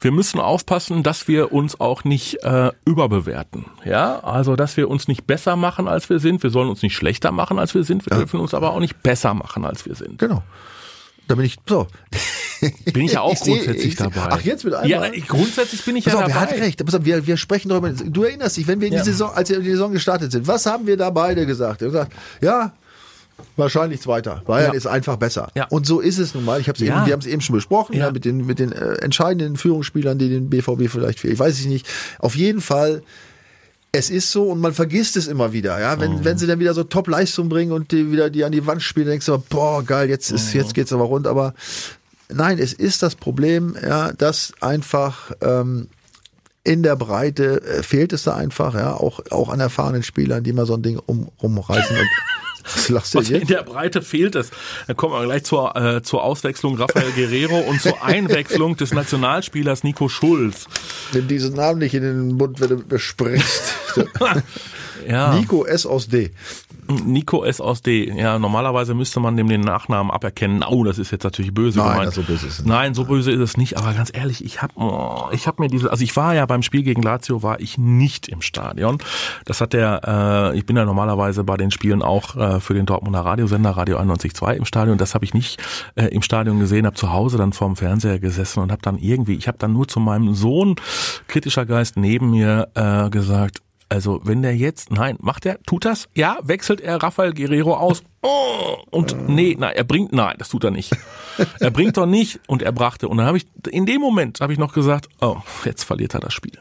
[0.00, 3.66] wir müssen aufpassen, dass wir uns auch nicht äh, überbewerten.
[3.84, 6.42] Ja, also dass wir uns nicht besser machen, als wir sind.
[6.42, 8.04] Wir sollen uns nicht schlechter machen, als wir sind.
[8.08, 10.18] Wir dürfen uns aber auch nicht besser machen, als wir sind.
[10.18, 10.42] Genau.
[11.32, 11.86] Da bin ich, so.
[12.92, 14.28] Bin ich ja auch Ich seh- grundsätzlich ich seh- dabei.
[14.32, 14.90] Ach, jetzt mit einmal?
[14.90, 16.34] Ja, ich, grundsätzlich bin ich Pass ja auf, dabei.
[16.34, 16.84] er hat recht.
[16.84, 17.88] Pass auf, wir, wir sprechen darüber.
[17.88, 19.04] Du erinnerst dich, wenn wir in die Ja.
[19.04, 21.80] Saison, als wir in die Saison gestartet sind, was haben wir da beide gesagt?
[21.80, 22.12] Wir haben gesagt,
[22.42, 22.72] ja,
[23.56, 24.42] wahrscheinlich Zweiter.
[24.46, 24.76] Bayern Ja.
[24.76, 25.48] ist einfach besser.
[25.54, 25.66] Ja.
[25.70, 26.60] Und so ist es nun mal.
[26.60, 26.96] Ich hab's Ja.
[26.98, 28.10] eben, wir haben es eben schon besprochen, ja.
[28.12, 31.32] mit den, mit den äh, entscheidenden Führungsspielern, die den BVB vielleicht fehlen.
[31.32, 31.86] Ich weiß es nicht.
[32.18, 33.02] Auf jeden Fall.
[33.94, 36.00] Es ist so und man vergisst es immer wieder, ja.
[36.00, 36.24] Wenn, Mhm.
[36.24, 39.06] wenn sie dann wieder so Top-Leistung bringen und die wieder die an die Wand spielen,
[39.06, 40.60] denkst du, boah, geil, jetzt ist, Mhm.
[40.60, 41.26] jetzt geht's aber rund.
[41.26, 41.52] Aber
[42.30, 45.88] nein, es ist das Problem, ja, dass einfach ähm,
[46.64, 50.54] in der Breite äh, fehlt es da einfach, ja, auch, auch an erfahrenen Spielern, die
[50.54, 52.08] mal so ein Ding um, rumreißen und
[52.64, 53.50] was lachst du Was in jetzt?
[53.50, 54.50] der Breite fehlt es.
[54.86, 59.84] Dann kommen wir gleich zur, äh, zur Auswechslung Rafael Guerrero und zur Einwechslung des Nationalspielers
[59.84, 60.66] Nico Schulz.
[61.12, 63.74] Nimm diesen Namen nicht in den Mund, wenn du besprichst.
[65.08, 65.34] Ja.
[65.34, 66.30] Nico S aus D.
[66.88, 68.12] Nico S aus D.
[68.12, 70.64] Ja, normalerweise müsste man dem den Nachnamen aberkennen.
[70.68, 72.06] Oh, das ist jetzt natürlich böse Nein, gemeint.
[72.08, 72.68] also böse ist es nicht.
[72.68, 73.78] Nein, so böse ist es nicht.
[73.78, 76.62] Aber ganz ehrlich, ich habe oh, ich hab mir diese, also ich war ja beim
[76.62, 78.98] Spiel gegen Lazio, war ich nicht im Stadion.
[79.44, 82.86] Das hat der, äh, ich bin ja normalerweise bei den Spielen auch äh, für den
[82.86, 84.98] Dortmunder Radiosender Radio 91.2 im Stadion.
[84.98, 85.62] Das habe ich nicht
[85.94, 89.34] äh, im Stadion gesehen, habe zu Hause dann vorm Fernseher gesessen und habe dann irgendwie,
[89.34, 90.76] ich habe dann nur zu meinem Sohn,
[91.28, 93.62] kritischer Geist neben mir, äh, gesagt,
[93.92, 96.08] also wenn der jetzt, nein, macht er, tut das?
[96.14, 98.02] Ja, wechselt er Rafael Guerrero aus?
[98.22, 100.96] Oh, und nee, nein, er bringt, nein, das tut er nicht.
[101.60, 103.08] Er bringt doch nicht und er brachte.
[103.08, 106.20] Und dann habe ich, in dem Moment habe ich noch gesagt, oh, jetzt verliert er
[106.20, 106.58] das Spiel.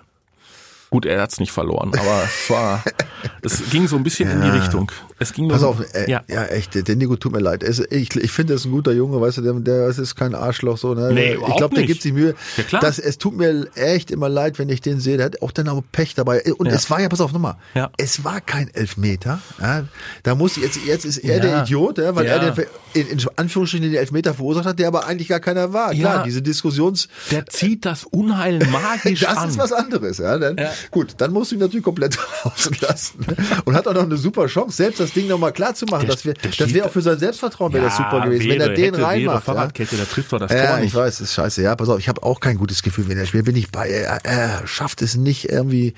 [0.92, 2.84] Gut, er hat's nicht verloren, aber es war,
[3.42, 4.92] es ging so ein bisschen in die Richtung.
[5.20, 6.22] Es ging Pass auf, äh, ja.
[6.28, 6.46] ja.
[6.48, 7.64] echt, der Nico tut mir leid.
[7.64, 10.36] Ich ich finde, er ist ein guter Junge, weißt du, der, der das ist kein
[10.36, 10.94] Arschloch so.
[10.94, 11.14] Ne?
[11.14, 12.36] Nee, ich glaube, der gibt sich Mühe.
[12.58, 12.82] Ja, klar.
[12.82, 15.16] Das, es tut mir echt immer leid, wenn ich den sehe.
[15.16, 16.44] Der hat auch dann auch Pech dabei.
[16.58, 16.74] Und Ja.
[16.74, 17.90] es war ja, pass auf, nochmal, Ja.
[17.98, 19.40] es war kein Elfmeter.
[19.62, 19.86] Ja?
[20.24, 21.42] Da muss jetzt, jetzt ist er Ja.
[21.42, 22.34] der Idiot, ja, weil Ja.
[22.38, 25.92] er den, in, in Anführungsstrichen den Elfmeter verursacht hat, der aber eigentlich gar keiner war.
[25.92, 26.24] Klar, Ja.
[26.24, 27.08] diese Diskussions...
[27.30, 29.50] Der zieht das Unheil magisch Das an.
[29.50, 30.38] ist was anderes, ja.
[30.38, 30.72] Dann, Ja.
[30.89, 33.25] Gut, dann musst du ihn natürlich komplett rauslassen.
[33.65, 36.07] Und hat auch noch eine super Chance, selbst das Ding nochmal klar zu machen.
[36.07, 38.61] Der- dass wir, der das wäre auch für sein Selbstvertrauen wäre das super gewesen, wenn
[38.61, 39.35] er wäre, den hätte, wäre, reinmacht.
[39.35, 39.41] Ja.
[39.53, 40.96] Fahrradkette, der trifft doch das Ja, Tor ich nicht.
[40.96, 41.61] weiß, ist scheiße.
[41.61, 43.46] Ja, pass auf, ich habe auch kein gutes Gefühl, wenn er spielt.
[43.46, 45.94] Bin ich bei, er, er schafft es nicht irgendwie,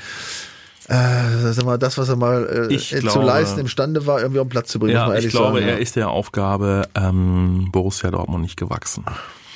[0.90, 4.40] äh, sag mal, das, was er mal äh, Ich zu glaube- leisten imstande war, irgendwie
[4.40, 4.94] auf den Platz zu bringen.
[4.96, 5.80] Ja, ich glaube, sagen, er ja.
[5.80, 9.06] ist der Aufgabe ähm, Borussia Dortmund nicht gewachsen.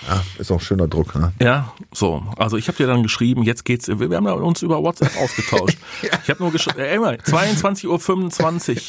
[0.07, 1.15] Ja, ist auch schöner Druck.
[1.15, 1.33] Ne?
[1.41, 2.23] Ja, so.
[2.38, 5.77] Also ich habe dir dann geschrieben, jetzt geht's, wir, haben uns über WhatsApp ausgetauscht.
[6.01, 8.81] Ich habe nur geschrieben, äh, immer, 22.25 Uhr.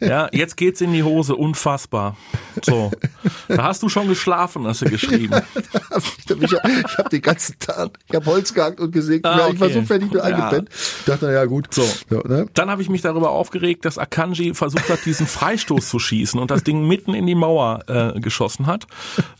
[0.08, 2.16] Ja, jetzt geht's in die Hose, unfassbar.
[2.64, 2.90] So.
[3.48, 5.40] Da hast du schon geschlafen, hast du geschrieben.
[6.40, 9.24] ich habe hab den ganzen Tag, ich habe Holz gehackt und gesägt.
[9.24, 9.74] Ah, Ich war okay.
[9.80, 10.34] so fertig nur Ja.
[10.36, 10.70] eingepennt.
[11.06, 11.72] Dachte, na ja, gut.
[11.72, 11.86] So.
[12.10, 12.46] ne?
[12.54, 16.50] Dann habe ich mich darüber aufgeregt, dass Akanji versucht hat, diesen Freistoß zu schießen und
[16.50, 18.86] das Ding mitten in die Mauer äh, geschossen hat.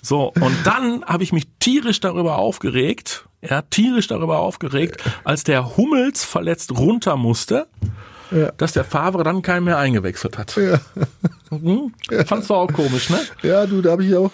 [0.00, 5.76] So, und dann habe ich mich tierisch darüber aufgeregt, ja, tierisch darüber aufgeregt, als der
[5.76, 7.66] Hummels verletzt runter musste,
[8.56, 10.56] dass der Favre dann keinen mehr eingewechselt hat.
[10.56, 10.80] Ja.
[11.50, 11.92] Mhm.
[12.24, 13.18] Fandst du auch komisch, ne?
[13.42, 14.30] Ja, du, da habe ich auch.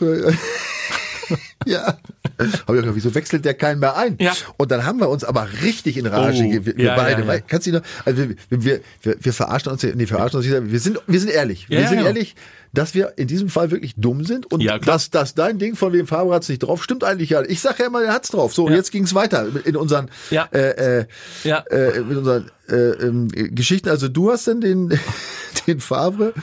[1.66, 1.98] Ja.
[2.38, 4.16] Hab ich auch wieso wechselt der keinen mehr ein?
[4.20, 4.32] Ja.
[4.58, 7.24] Und dann haben wir uns aber richtig in Rage, Oh, ge- wir, ja, beide.
[7.24, 7.40] ja, ja.
[7.40, 10.80] Kannst du noch, also wir, wir, wir, wir verarschen uns, nee, verarschen uns nicht, wir
[10.80, 11.68] sind, wir sind ehrlich.
[11.68, 12.06] Wir sind genau.
[12.06, 12.36] ehrlich,
[12.72, 16.06] dass wir in diesem Fall wirklich dumm sind und dass, dass dein Ding von wem
[16.06, 17.42] Faber hat's nicht drauf, stimmt eigentlich ja.
[17.42, 18.54] Ich sag ja immer, er hat's drauf.
[18.54, 20.48] So, und jetzt ging's weiter in unseren, Ja.
[20.52, 21.06] äh, äh,
[21.44, 21.58] Ja.
[21.70, 23.88] äh, mit unseren äh, ähm, Geschichten.
[23.88, 24.98] Also du hast dann den,
[25.66, 26.34] den Favre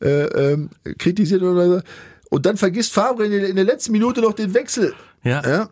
[0.00, 1.80] äh, ähm, kritisiert oder so.
[2.32, 4.94] Und dann vergisst Favre in der, letzten Minute noch den Wechsel.
[5.22, 5.42] Ja.
[5.46, 5.68] Ja.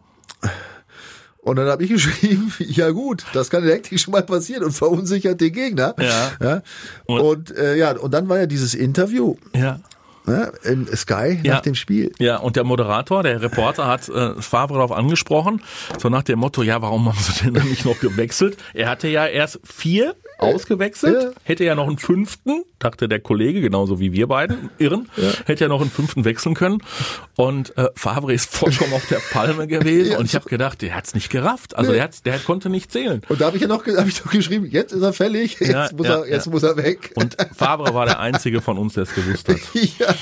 [1.38, 5.40] Und dann habe ich geschrieben, ja gut, das kann Hektik schon mal passieren und verunsichert
[5.40, 5.94] den Gegner.
[5.98, 6.32] Ja.
[6.38, 6.62] ja.
[7.06, 9.36] Und- Und, äh, ja, und dann war ja dieses Interview.
[9.56, 9.80] Ja.
[10.30, 11.54] Ne, in Sky Ja.
[11.54, 12.12] nach dem Spiel.
[12.18, 15.62] Ja, und der Moderator, der Reporter hat äh, Favre darauf angesprochen,
[16.00, 18.56] so nach dem Motto, ja, warum haben sie denn nicht noch gewechselt?
[18.74, 21.30] Er hatte ja erst vier ausgewechselt, Ja.
[21.44, 25.08] hätte ja noch einen fünften, dachte der Kollege, genauso wie wir beiden, Irren,
[25.44, 26.78] hätte ja noch einen fünften wechseln können.
[27.36, 30.18] Und äh, Favre ist vollkommen auf der Palme gewesen Ja.
[30.18, 31.76] und ich habe gedacht, der hat's nicht gerafft.
[31.76, 31.96] Also Nee.
[31.98, 33.20] der, hat's, der konnte nicht zählen.
[33.28, 35.70] Und da habe ich ja noch, hab ich noch geschrieben, jetzt ist er fällig, jetzt,
[35.72, 36.52] Ja, muss, ja, er, jetzt ja.
[36.52, 37.12] muss er weg.
[37.16, 39.58] Und Favre war der einzige von uns, der es gewusst hat.
[39.98, 40.14] ja.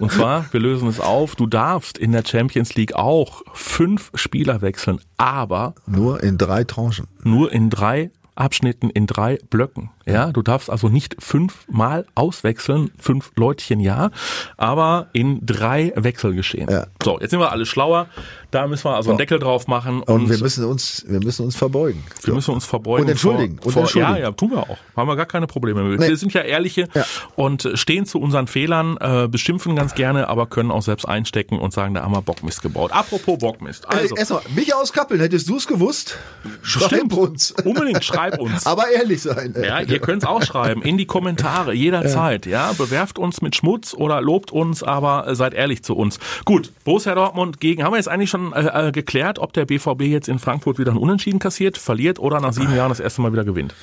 [0.00, 4.60] Und zwar, wir lösen es auf, du darfst in der Champions League auch fünf Spieler
[4.60, 7.06] wechseln, aber Nur in drei Tranchen.
[7.24, 9.90] nur in drei Abschnitten, in drei Blöcken.
[10.08, 14.10] Ja, du darfst also nicht fünfmal auswechseln, fünf Leutchen ja,
[14.56, 16.70] aber in drei Wechselgeschehen.
[16.70, 16.86] Ja.
[17.02, 18.06] So, jetzt sind wir alle schlauer.
[18.50, 21.54] Da müssen wir also einen Deckel drauf machen Und, wir müssen uns, wir müssen uns
[21.54, 22.02] verbeugen.
[22.22, 23.04] wir müssen uns verbeugen.
[23.04, 23.56] Und entschuldigen.
[23.58, 24.14] Vor, Und vor, entschuldigen.
[24.16, 24.78] Ja, ja, tun wir auch.
[24.96, 26.00] Haben wir gar keine Probleme mit.
[26.00, 26.08] Nee.
[26.08, 27.04] Wir sind ja ehrliche Ja.
[27.36, 31.58] und äh, stehen zu unseren Fehlern, äh, beschimpfen ganz gerne, aber können auch selbst einstecken
[31.58, 32.90] und sagen, da haben wir Bockmist gebaut.
[32.92, 33.86] Apropos Bockmist.
[33.86, 36.16] Also, Ey, erstmal, mich aus Kappeln, hättest du es gewusst?
[36.62, 37.12] Schreib Stimmt.
[37.12, 37.50] uns.
[37.64, 38.66] unbedingt schreib uns.
[38.66, 39.54] Aber ehrlich sein.
[39.62, 42.46] Ja, ihr könnt's auch schreiben in die Kommentare jederzeit.
[42.46, 46.18] Ja, bewerft uns mit Schmutz oder lobt uns, aber seid ehrlich zu uns.
[46.44, 50.02] Gut, Borussia Dortmund gegen haben wir jetzt eigentlich schon äh, äh, geklärt, ob der BVB
[50.02, 53.32] jetzt in Frankfurt wieder ein Unentschieden kassiert, verliert oder nach sieben Jahren das erste Mal
[53.32, 53.74] wieder gewinnt.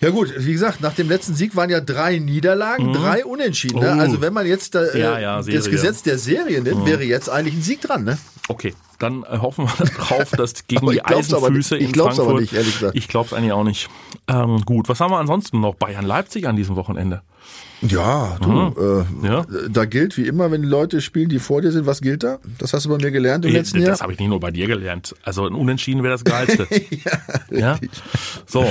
[0.00, 3.80] Ja gut, wie gesagt, nach dem letzten Sieg waren ja drei Niederlagen, drei Unentschieden.
[3.80, 3.94] Ne?
[3.96, 4.00] Oh.
[4.00, 7.28] Also wenn man jetzt da, äh, Ja, ja, das Gesetz der Serie nimmt, wäre jetzt
[7.28, 8.04] eigentlich ein Sieg dran.
[8.04, 8.18] Ne?
[8.48, 12.40] Okay, dann hoffen wir drauf, dass gegen die Eisenfüße in Frankfurt.
[12.40, 12.52] nicht.
[12.94, 13.88] Ich glaub's eigentlich auch nicht.
[14.26, 15.74] Ähm, gut, was haben wir ansonsten noch?
[15.74, 17.22] Bayern Leipzig an diesem Wochenende.
[17.82, 18.74] Ja, du,
[19.22, 19.44] äh, Ja.
[19.70, 22.38] da gilt wie immer, wenn Leute spielen, die vor dir sind, was gilt da?
[22.58, 23.90] Das hast du bei mir gelernt im letzten Jahr.
[23.90, 25.14] Das habe ich nicht nur bei dir gelernt.
[25.22, 26.66] Also ein Unentschieden wäre das Geilste.
[27.50, 27.78] ja,
[28.46, 28.66] So,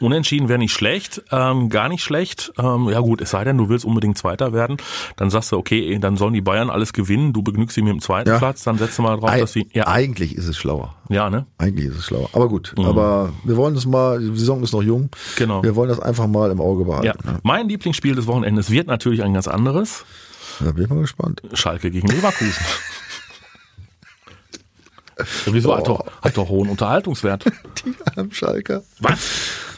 [0.00, 2.52] Unentschieden wäre nicht schlecht, ähm, gar nicht schlecht.
[2.58, 4.78] Ähm, ja gut, es sei denn, du willst unbedingt Zweiter werden,
[5.16, 8.00] dann sagst du, okay, dann sollen die Bayern alles gewinnen, du begnügst sie mit dem
[8.00, 8.38] zweiten Ja.
[8.38, 10.94] Platz, dann setzt du mal drauf, Ei- dass sie, ja, Eigentlich ist es schlauer.
[11.10, 11.44] ja, ne?
[11.58, 12.30] Eigentlich ist es schlauer.
[12.32, 15.10] Aber gut, aber wir wollen das mal, die Saison ist noch jung.
[15.36, 15.62] Genau.
[15.62, 17.06] Wir wollen das einfach mal im Auge behalten.
[17.06, 20.04] Ja, mein Lieblingsspiel des Wochenendes wird natürlich ein ganz anderes.
[20.60, 21.42] Da bin ich mal gespannt.
[21.52, 22.64] Schalke gegen Leverkusen.
[25.18, 25.74] Ja, wieso?
[25.76, 27.44] Hat, doch, hat doch hohen Unterhaltungswert.
[27.84, 28.82] Die armen Schalker.
[29.00, 29.18] Was?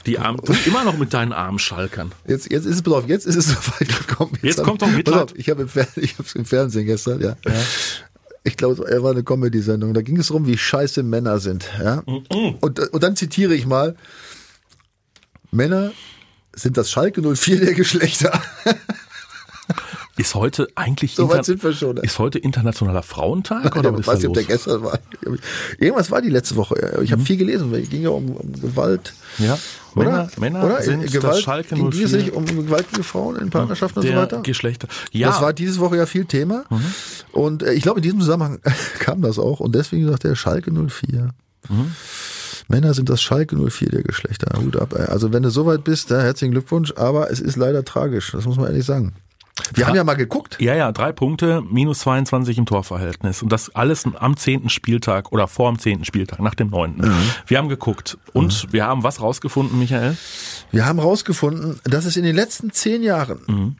[0.07, 2.13] Die Armen, du immer noch mit deinen armen Schalkern.
[2.27, 4.33] Jetzt, jetzt ist es, pass auf, jetzt ist es soweit gekommen.
[4.43, 5.23] Jetzt hab- kommt doch pass Mitleid.
[5.33, 7.37] auf, Ich habe hab's im Fernsehen gestern, ja.
[8.43, 9.95] Ich glaube, er war eine Comedy-Sendung.
[9.95, 11.69] Da ging es darum, wie scheiße Männer sind.
[11.79, 12.03] Ja?
[12.07, 13.95] Und, und dann zitiere ich mal:
[15.51, 15.93] Männer
[16.59, 18.41] sind das Schalke 04 der Geschlechter.
[20.17, 22.01] Ist heute eigentlich So weit sind wir schon, ne?
[22.01, 24.99] ist heute internationaler Frauentag Ja, oder was weiß nicht, ob der gestern war.
[25.79, 26.99] Irgendwas war die letzte Woche.
[27.05, 27.73] Ich habe viel gelesen.
[27.73, 29.13] Es ging ja um, um Gewalt.
[29.39, 29.57] Ja,
[29.95, 30.05] Oder?
[30.11, 30.83] Männer, Männer Oder?
[30.83, 34.07] sind Gewalt, das Schalke ging 04 es nicht um Gewalt gegen Frauen in Partnerschaften und
[34.07, 34.43] so der weiter?
[34.43, 34.89] Geschlechter.
[35.13, 36.65] Ja, Das war diese Woche ja viel Thema.
[37.31, 38.59] Und äh, ich glaube, in diesem Zusammenhang
[38.99, 39.61] kam das auch.
[39.61, 41.31] Und deswegen sagt er Schalke 04.
[42.69, 44.59] Männer sind das Schalke 04 der Geschlechter.
[44.61, 44.95] Hut ab.
[44.95, 45.07] ey.
[45.07, 46.93] Also wenn du soweit bist, ja, herzlichen Glückwunsch.
[46.97, 48.31] Aber es ist leider tragisch.
[48.33, 49.15] Das muss man ehrlich sagen.
[49.75, 50.57] Wir haben ja mal geguckt.
[50.61, 53.43] ja, ja, drei Punkte, minus 22 im Torverhältnis.
[53.43, 57.11] Und das alles am zehnten Spieltag oder vor dem zehnten Spieltag, nach dem neunten.
[57.47, 58.19] Wir haben geguckt.
[58.33, 60.17] Und wir haben was rausgefunden, Michael?
[60.71, 63.77] Wir haben rausgefunden, dass es in den letzten zehn Jahren,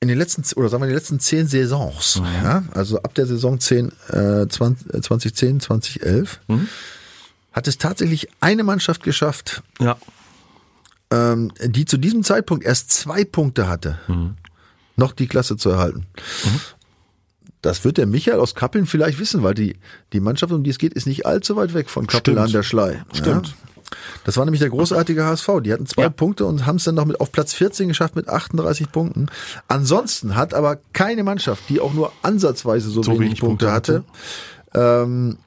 [0.00, 3.26] in den letzten, oder sagen wir in den letzten zehn Saisons, ja, also ab der
[3.26, 6.40] Saison 10, äh, 20, äh, 2010, 2011,
[7.54, 9.96] hat es tatsächlich eine Mannschaft geschafft, Ja.
[11.10, 13.98] ähm, die zu diesem Zeitpunkt erst zwei Punkte hatte,
[14.96, 16.06] noch die Klasse zu erhalten.
[17.62, 19.76] Das wird der Michael aus Kappeln vielleicht wissen, weil die,
[20.12, 22.46] die Mannschaft, um die es geht, ist nicht allzu weit weg von Kappeln Stimmt.
[22.46, 23.02] an der Schlei.
[23.14, 23.48] Stimmt.
[23.48, 23.54] Ja?
[24.24, 25.48] Das war nämlich der großartige HSV.
[25.62, 26.08] Die hatten zwei Ja.
[26.10, 29.28] Punkte und haben es dann noch mit auf Platz 14 geschafft mit 38 Punkten.
[29.68, 33.72] Ansonsten hat aber keine Mannschaft, die auch nur ansatzweise so, So wenig, wenig Punkte, Punkte
[33.72, 34.04] hatte,
[34.74, 35.38] ähm,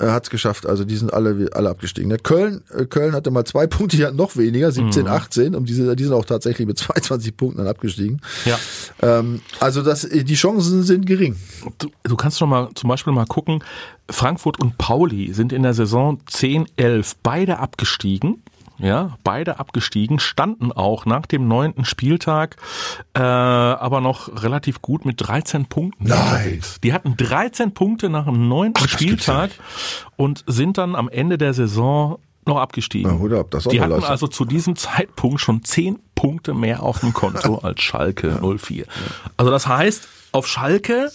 [0.00, 0.66] hat es geschafft.
[0.66, 2.08] Also die sind alle, alle abgestiegen.
[2.08, 2.18] Ne?
[2.18, 5.54] Köln, äh, Köln hatte mal zwei Punkte, die hatten noch weniger, 17, 18.
[5.54, 8.20] Und diese, die sind auch tatsächlich mit 22 Punkten dann abgestiegen.
[8.44, 8.58] Ja.
[9.02, 11.36] Ähm, also das, die Chancen sind gering.
[11.78, 13.62] Du, du kannst schon mal zum Beispiel mal gucken,
[14.10, 18.42] Frankfurt und Pauli sind in der Saison 10, 11 beide abgestiegen.
[18.78, 22.56] Ja, beide abgestiegen, standen auch nach dem neunten Spieltag,
[23.14, 26.08] äh, aber noch relativ gut mit 13 Punkten.
[26.08, 26.60] Nein.
[26.82, 29.50] Die hatten 13 Punkte nach dem neunten ja Spieltag
[30.16, 33.10] und sind dann am Ende der Saison noch abgestiegen.
[33.10, 34.10] Na, Hut ab, das Die hatten Leistung.
[34.10, 38.86] also zu diesem Zeitpunkt schon 10 Punkte mehr auf dem Konto als Schalke 04.
[39.36, 41.10] Also das heißt, auf Schalke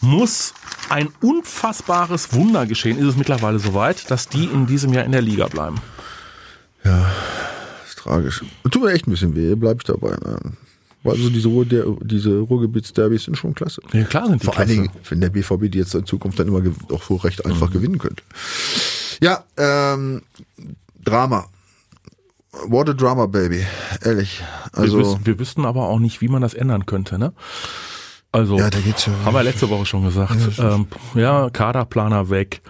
[0.00, 0.54] muss
[0.88, 5.22] ein unfassbares Wunder geschehen, ist es mittlerweile soweit, dass die in diesem Jahr in der
[5.22, 5.76] Liga bleiben.
[6.82, 8.44] Das ist tragisch.
[8.70, 10.16] Tut mir echt ein bisschen weh, bleib ich dabei.
[11.04, 13.80] Also diese, Ruhr, der, diese Ruhrgebietsderbys sind schon klasse.
[13.92, 14.68] Ja, klar sind die Vor allen.
[14.68, 16.62] Dingen, wenn der BVB die jetzt in Zukunft dann immer
[16.92, 18.22] auch so recht einfach gewinnen könnte.
[19.22, 20.22] Ja, ähm,
[21.02, 21.46] Drama.
[22.66, 23.64] What a drama, baby.
[24.04, 24.42] Ehrlich.
[24.74, 27.32] wir, Also, wüssten, wir wüssten aber auch nicht, wie man das ändern könnte, ne?
[28.32, 30.36] Also, Ja, da geht's ja- haben wir letzte Woche schon gesagt.
[30.58, 32.60] Ja, ähm, ja Kaderplaner weg,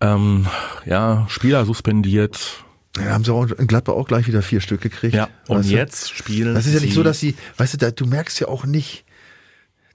[0.00, 0.46] ähm,
[0.86, 2.64] ja, Spieler suspendiert.
[2.94, 5.14] Da haben sie auch in Gladbach auch gleich wieder vier Stück gekriegt.
[5.14, 5.74] Ja, und Weißt du?
[5.74, 8.48] jetzt spielen Das ist ja nicht so, dass sie, weißt du, da, du merkst ja
[8.48, 9.04] auch nicht,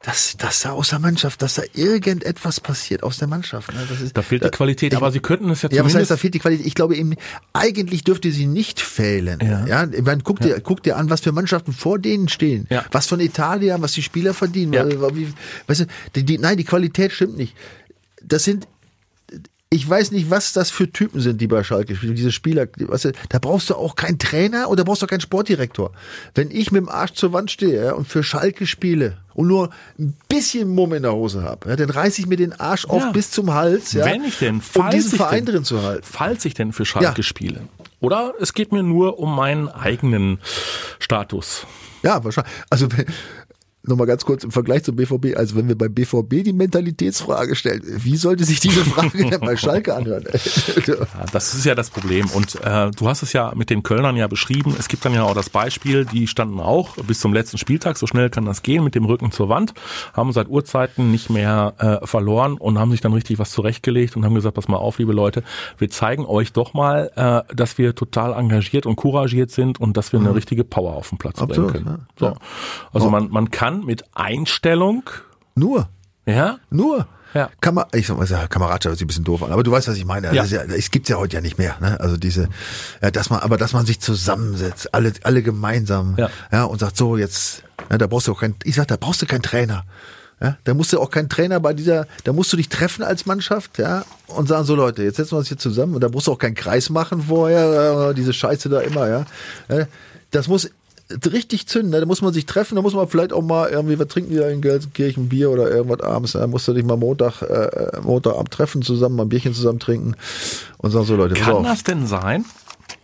[0.01, 3.73] dass, dass da aus der Mannschaft, dass da irgendetwas passiert aus der Mannschaft.
[3.73, 3.85] Ne?
[3.89, 6.11] Das ist, Da fehlt die Qualität, aber sie könnten es ja Ja, was heißt, zumindest...
[6.11, 6.65] da fehlt die Qualität?
[6.65, 7.15] Ich glaube eben,
[7.51, 9.39] eigentlich dürfte sie nicht fehlen.
[9.41, 9.65] Ja.
[9.65, 12.65] Ja, ich meine, guck dir, guck dir an, was für Mannschaften vor denen stehen.
[12.69, 12.85] Ja.
[12.91, 14.71] Was von Italien, was die Spieler verdienen.
[14.71, 14.87] Ja.
[15.13, 15.33] Wie,
[15.67, 15.85] weißt du,
[16.15, 17.55] die, die, nein, die Qualität stimmt nicht.
[18.23, 18.67] Das sind,
[19.71, 22.15] ich weiß nicht, was das für Typen sind, die bei Schalke spielen.
[22.15, 25.21] Diese Spieler, weißt du, da brauchst du auch keinen Trainer oder brauchst du auch keinen
[25.21, 25.91] Sportdirektor.
[26.33, 29.69] Wenn ich mit dem Arsch zur Wand stehe ja, und für Schalke spiele und nur
[29.99, 33.03] ein bisschen Mumm in der Hose habe, ja, dann reiße ich mir den Arsch auf
[33.03, 33.11] Ja.
[33.11, 35.83] bis zum Hals, ja, Wenn ich denn, um falls diesen ich Verein denn- drin zu
[35.83, 36.03] halten.
[36.03, 37.61] Falls ich denn für Schalke spiele.
[37.99, 40.39] Oder es geht mir nur um meinen eigenen
[40.97, 41.67] Status.
[42.01, 42.53] Ja, wahrscheinlich.
[42.71, 42.87] Also
[43.89, 45.35] nochmal ganz kurz im Vergleich zum BVB.
[45.35, 49.57] Also wenn wir bei BVB die Mentalitätsfrage stellen, wie sollte sich diese Frage denn bei
[49.57, 50.25] Schalke anhören?
[50.87, 50.95] Ja,
[51.31, 52.27] das ist ja das Problem.
[52.31, 54.75] Und äh, du hast es ja mit den Kölnern ja beschrieben.
[54.77, 58.07] Es gibt dann ja auch das Beispiel, die standen auch bis zum letzten Spieltag, so
[58.07, 59.73] schnell kann das gehen, mit dem Rücken zur Wand,
[60.13, 64.25] haben seit Urzeiten nicht mehr äh, verloren und haben sich dann richtig was zurechtgelegt und
[64.25, 65.43] haben gesagt, pass mal auf, liebe Leute,
[65.77, 70.13] wir zeigen euch doch mal, äh, dass wir total engagiert und couragiert sind und dass
[70.13, 72.07] wir eine richtige Power auf den Platz Absolut, bringen können.
[72.17, 72.35] So.
[72.93, 75.09] Also man, man kann mit Einstellung,
[75.55, 75.89] Nur,
[76.25, 77.07] ja, nur.
[77.35, 77.49] Ja.
[77.61, 79.87] Kammer, ich sag mal, ja, Kameradschaft hört sich ein bisschen doof an, aber du weißt,
[79.87, 80.27] was ich meine.
[80.27, 80.33] Ja.
[80.33, 81.75] Das ist ja, es gibt's ja heute ja nicht mehr.
[81.79, 81.99] Ne?
[81.99, 82.49] Also diese,
[83.03, 86.29] ja, dass man, aber dass man sich zusammensetzt, alle, alle gemeinsam, Ja.
[86.51, 89.21] ja, und sagt so jetzt, ja, da brauchst du auch kein, ich sag, da brauchst
[89.21, 89.83] du keinen Trainer.
[90.41, 93.25] Ja, da musst du auch keinen Trainer bei dieser, da musst du dich treffen als
[93.25, 96.27] Mannschaft, ja, und sagen so Leute, jetzt setzen wir uns hier zusammen und da musst
[96.27, 99.25] du auch keinen Kreis machen vorher, äh, diese Scheiße da immer, ja.
[99.67, 99.85] Ja,
[100.31, 100.69] Das muss
[101.31, 101.99] richtig zünden, ne?
[101.99, 104.37] da muss man sich treffen, da muss man vielleicht auch mal irgendwie, was trinken die
[104.37, 108.51] da in Gelsenkirchen, Bier oder irgendwas abends, da musst du dich mal Montag, äh, Montagabend
[108.51, 110.15] treffen zusammen, mal ein Bierchen zusammen trinken
[110.77, 111.65] und sagen so Leute, Kann auf.
[111.65, 112.45] das denn sein?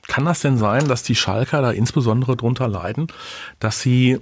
[0.08, 3.08] Kann das denn sein, dass die Schalker da insbesondere drunter leiden,
[3.60, 4.20] dass sie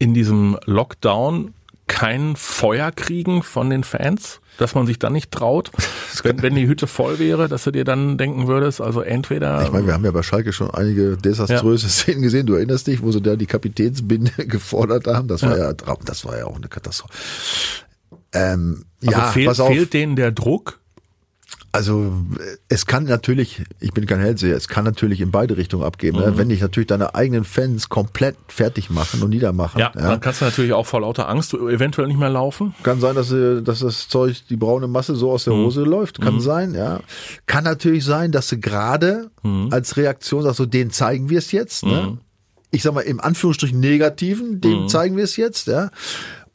[0.00, 1.54] in diesem Lockdown
[1.88, 4.40] kein Feuer kriegen von den Fans?
[4.58, 5.70] Dass man sich dann nicht traut,
[6.24, 9.70] wenn, wenn die Hütte voll wäre, dass du dir dann denken würdest, also entweder Ich
[9.70, 12.46] meine, wir haben ja bei Schalke schon einige desaströse Szenen gesehen.
[12.46, 15.28] Du erinnerst dich, wo sie da die Kapitänsbinde gefordert haben.
[15.28, 17.12] Das war ja, das war ja auch eine Katastrophe.
[18.32, 19.28] Ähm, also ja,
[19.64, 19.68] auf.
[19.68, 20.80] fehlt denen der Druck?
[21.70, 25.84] Also äh, es kann natürlich, ich bin kein Hellseher, es kann natürlich in beide Richtungen
[25.84, 26.18] abgeben.
[26.18, 26.24] Mhm.
[26.24, 26.38] Ne?
[26.38, 29.78] Wenn dich natürlich deine eigenen Fans komplett fertig machen und niedermachen.
[29.80, 32.74] Ja, dann kannst du natürlich auch vor lauter Angst eventuell nicht mehr laufen.
[32.82, 35.64] Kann sein, dass, sie, dass das Zeug, die braune Masse so aus der Mhm.
[35.64, 36.20] Hose läuft.
[36.20, 37.00] Kann sein, ja.
[37.46, 39.68] Kann natürlich sein, dass du gerade Mhm.
[39.70, 41.84] als Reaktion sagst, so, den zeigen wir es jetzt.
[41.84, 42.18] Ne?
[42.70, 44.88] Ich sag mal, im Anführungsstrichen negativen, dem Mhm.
[44.88, 45.90] zeigen wir es jetzt, ja.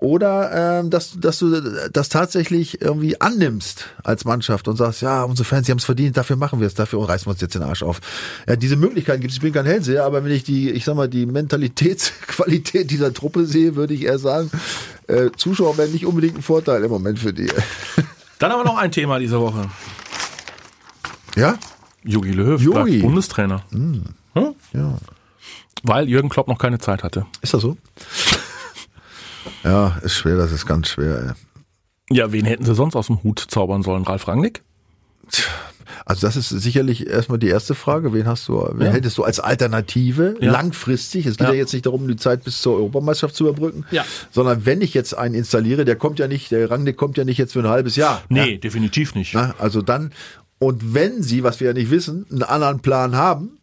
[0.03, 5.45] Oder ähm, dass, dass du das tatsächlich irgendwie annimmst als Mannschaft und sagst, ja, unsere
[5.45, 7.63] Fans, sie haben es verdient, dafür machen wir es, dafür reißen wir uns jetzt den
[7.63, 8.01] Arsch auf.
[8.45, 10.97] Ja, diese Möglichkeiten gibt es, ich bin kein Hellseher, aber wenn ich die, ich sag
[10.97, 14.51] mal, die Mentalitätsqualität dieser Truppe sehe, würde ich eher sagen,
[15.07, 17.47] äh, Zuschauer wären nicht unbedingt ein Vorteil im Moment für die.
[18.39, 19.69] Dann haben wir noch ein Thema diese Woche.
[21.37, 21.57] Ja?
[22.03, 22.99] Jogi Löw Jogi.
[22.99, 23.63] Bundestrainer.
[23.71, 24.03] Hm?
[24.73, 24.97] Ja.
[25.83, 27.25] Weil Jürgen Klopp noch keine Zeit hatte.
[27.41, 27.77] Ist das so?
[29.63, 31.35] Ja, ist schwer, das ist ganz schwer.
[32.09, 32.17] Ey.
[32.17, 34.03] Ja, wen hätten sie sonst aus dem Hut zaubern sollen?
[34.03, 34.63] Ralf Rangnick?
[36.05, 38.13] Also das ist sicherlich erstmal die erste Frage.
[38.13, 38.91] Wen hast du, wen Ja.
[38.91, 40.51] hättest du als Alternative Ja.
[40.51, 41.25] langfristig?
[41.25, 41.53] Es geht ja.
[41.53, 41.59] Ja.
[41.59, 44.03] jetzt nicht darum, die Zeit bis zur Europameisterschaft zu überbrücken, Ja.
[44.31, 47.37] sondern wenn ich jetzt einen installiere, der kommt ja nicht, der Rangnick kommt ja nicht
[47.37, 48.21] jetzt für ein halbes Jahr.
[48.29, 49.33] Nee, definitiv nicht.
[49.33, 50.11] Ja, also dann,
[50.59, 53.57] und wenn sie, was wir ja nicht wissen, einen anderen Plan haben,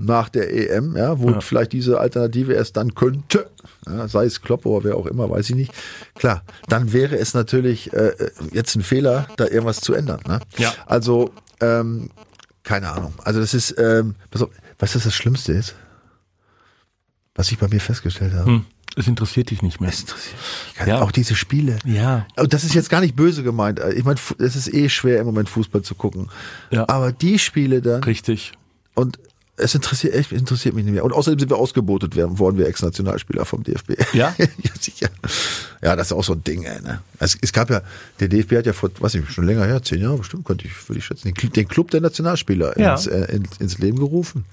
[0.00, 1.40] nach der EM, ja, wo Ja.
[1.40, 3.50] vielleicht diese Alternative erst dann könnte,
[3.86, 5.72] ja, sei es Klopp oder wer auch immer, weiß ich nicht.
[6.14, 8.12] Klar, dann wäre es natürlich äh,
[8.52, 10.20] jetzt ein Fehler, da irgendwas zu ändern.
[10.26, 10.38] Ne?
[10.56, 10.72] Ja.
[10.86, 12.10] Also, ähm,
[12.62, 13.12] keine Ahnung.
[13.24, 15.74] Also das ist, ähm, pass auf, was das Schlimmste ist?
[17.34, 18.46] Was ich bei mir festgestellt habe.
[18.46, 18.64] Hm,
[18.96, 19.90] es interessiert dich nicht mehr.
[19.90, 20.36] Es interessiert
[20.78, 21.00] mich Ja.
[21.00, 21.78] Auch diese Spiele.
[21.84, 22.26] Ja.
[22.36, 23.80] Und das ist jetzt gar nicht böse gemeint.
[23.96, 26.30] Ich meine, es ist eh schwer im Moment Fußball zu gucken.
[26.70, 26.88] Ja.
[26.88, 28.52] Aber die Spiele dann Richtig.
[28.94, 29.18] und
[29.58, 31.04] es interessiert echt interessiert mich nicht mehr.
[31.04, 33.92] Und außerdem sind wir ausgebotet werden, worden wir Ex-Nationalspieler vom DFB.
[34.14, 34.34] Ja?
[34.38, 34.46] ja,
[34.80, 35.08] sicher.
[35.82, 37.00] Ja, das ist auch so ein Ding, ey, ne?
[37.18, 37.82] Es, es gab ja,
[38.20, 40.88] der DFB hat ja vor, weiß ich, schon länger her, zehn Jahre bestimmt, könnte ich,
[40.88, 42.94] würde ich schätzen, den, den Club der Nationalspieler Ja.
[42.94, 44.44] ins, äh, ins, ins Leben gerufen.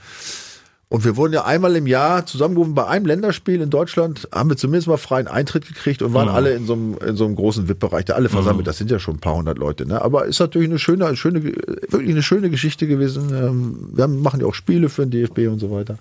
[0.87, 4.57] Und wir wurden ja einmal im Jahr zusammengerufen bei einem Länderspiel in Deutschland, haben wir
[4.57, 7.67] zumindest mal freien Eintritt gekriegt und waren alle in so einem, in so einem großen
[7.67, 8.67] VIP-Bereich, da alle versammelt.
[8.67, 9.87] Das sind ja schon ein paar hundert Leute.
[9.87, 9.99] Ne?
[9.99, 13.29] Aber ist natürlich eine schöne, eine schöne, wirklich eine schöne Geschichte gewesen.
[13.33, 15.97] Ähm, Wir machen ja auch Spiele für den DFB und so weiter.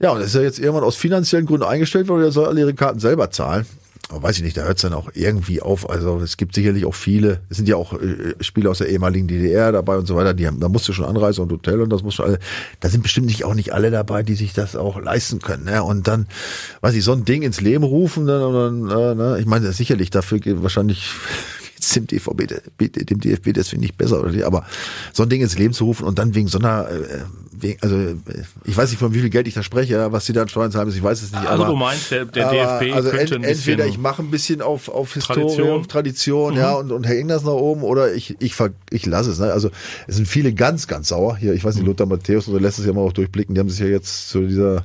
[0.00, 2.60] Ja, und das ist ja jetzt irgendwann aus finanziellen Gründen eingestellt worden, er soll alle
[2.60, 3.66] ihre Karten selber zahlen.
[4.10, 5.88] Weiß ich nicht, da hört es dann auch irgendwie auf.
[5.88, 9.26] Also es gibt sicherlich auch viele, es sind ja auch äh, Spieler aus der ehemaligen
[9.26, 11.90] DDR dabei und so weiter, die haben, da musst du schon Anreise und Hotel und
[11.90, 12.38] das musst du alle,
[12.80, 15.64] da sind bestimmt nicht auch nicht alle dabei, die sich das auch leisten können.
[15.64, 15.82] Ne?
[15.82, 16.26] Und dann,
[16.82, 19.38] weiß ich, so ein Ding ins Leben rufen, dann, dann äh, ne?
[19.40, 21.10] ich meine, sicherlich dafür wahrscheinlich
[21.96, 22.46] dem DVB,
[22.78, 24.64] dem DFB das finde ich besser oder nicht, aber
[25.12, 27.20] so ein Ding ins Leben zu rufen und dann wegen so einer, äh,
[27.52, 28.16] wegen, also äh,
[28.64, 30.70] ich weiß nicht von wie viel Geld ich da spreche, was die da an Steuern
[30.70, 31.46] zahlen müssen, ich weiß es nicht.
[31.46, 34.22] Also aber, du meinst, der, der DFB also könnte ent, ein bisschen entweder ich mache
[34.22, 35.80] ein bisschen auf, auf Historie, Tradition.
[35.80, 39.30] auf Tradition, ja, und, und hänge das nach oben oder ich, ich, ver, ich lasse
[39.30, 39.38] es.
[39.38, 39.52] Ne?
[39.52, 39.70] Also
[40.06, 41.36] es sind viele ganz, ganz sauer.
[41.36, 43.68] Hier, ich weiß nicht, Lothar Matthäus oder lässt es ja mal auch durchblicken, die haben
[43.68, 44.84] sich ja jetzt zu dieser,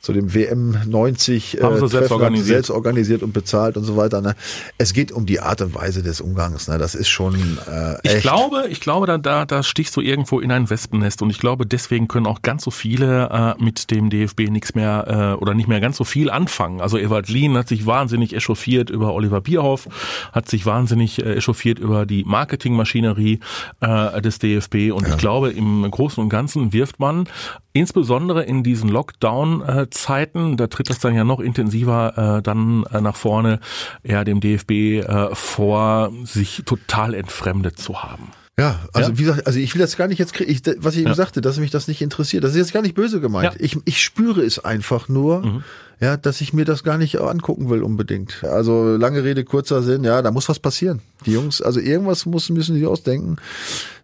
[0.00, 2.46] zu dem WM 90 Haben sie selbst organisiert.
[2.46, 4.20] selbst organisiert und bezahlt und so weiter.
[4.20, 4.34] Ne?
[4.78, 6.43] Es geht um die Art und Weise des Umgangs.
[6.50, 6.78] Ne?
[6.78, 8.22] Das ist schon äh, Ich echt.
[8.22, 11.66] glaube, ich glaube, da, da, da stichst du irgendwo in ein Wespennest und ich glaube,
[11.66, 13.28] deswegen können auch ganz so viele
[13.58, 16.80] äh, mit dem DFB nichts mehr äh, oder nicht mehr ganz so viel anfangen.
[16.80, 19.88] Also Ewald Lien hat sich wahnsinnig echauffiert über Oliver Bierhoff,
[20.32, 23.40] hat sich wahnsinnig äh, echauffiert über die Marketingmaschinerie
[23.80, 27.26] äh, des DFB und ich glaube, im Großen und Ganzen wirft man
[27.74, 33.16] insbesondere in diesen Lockdown-Zeiten, da tritt das dann ja noch intensiver äh, dann äh, nach
[33.16, 33.58] vorne,
[34.04, 38.28] ja, dem DFB äh, vor, sich total entfremdet zu haben.
[38.58, 39.18] Ja, also Ja.
[39.18, 41.14] wie gesagt, also ich will das gar nicht jetzt, krie- ich, was ich eben Ja.
[41.16, 42.44] sagte, dass mich das nicht interessiert.
[42.44, 43.44] Das ist jetzt gar nicht böse gemeint.
[43.44, 43.50] Ja.
[43.58, 43.64] Mhm.
[43.64, 45.62] Ich, ich spüre es einfach nur,
[46.04, 48.44] ja, dass ich mir das gar nicht angucken will unbedingt.
[48.44, 51.00] Also lange Rede, kurzer Sinn, ja, da muss was passieren.
[51.24, 53.38] Die Jungs, also irgendwas muss, müssen die ausdenken.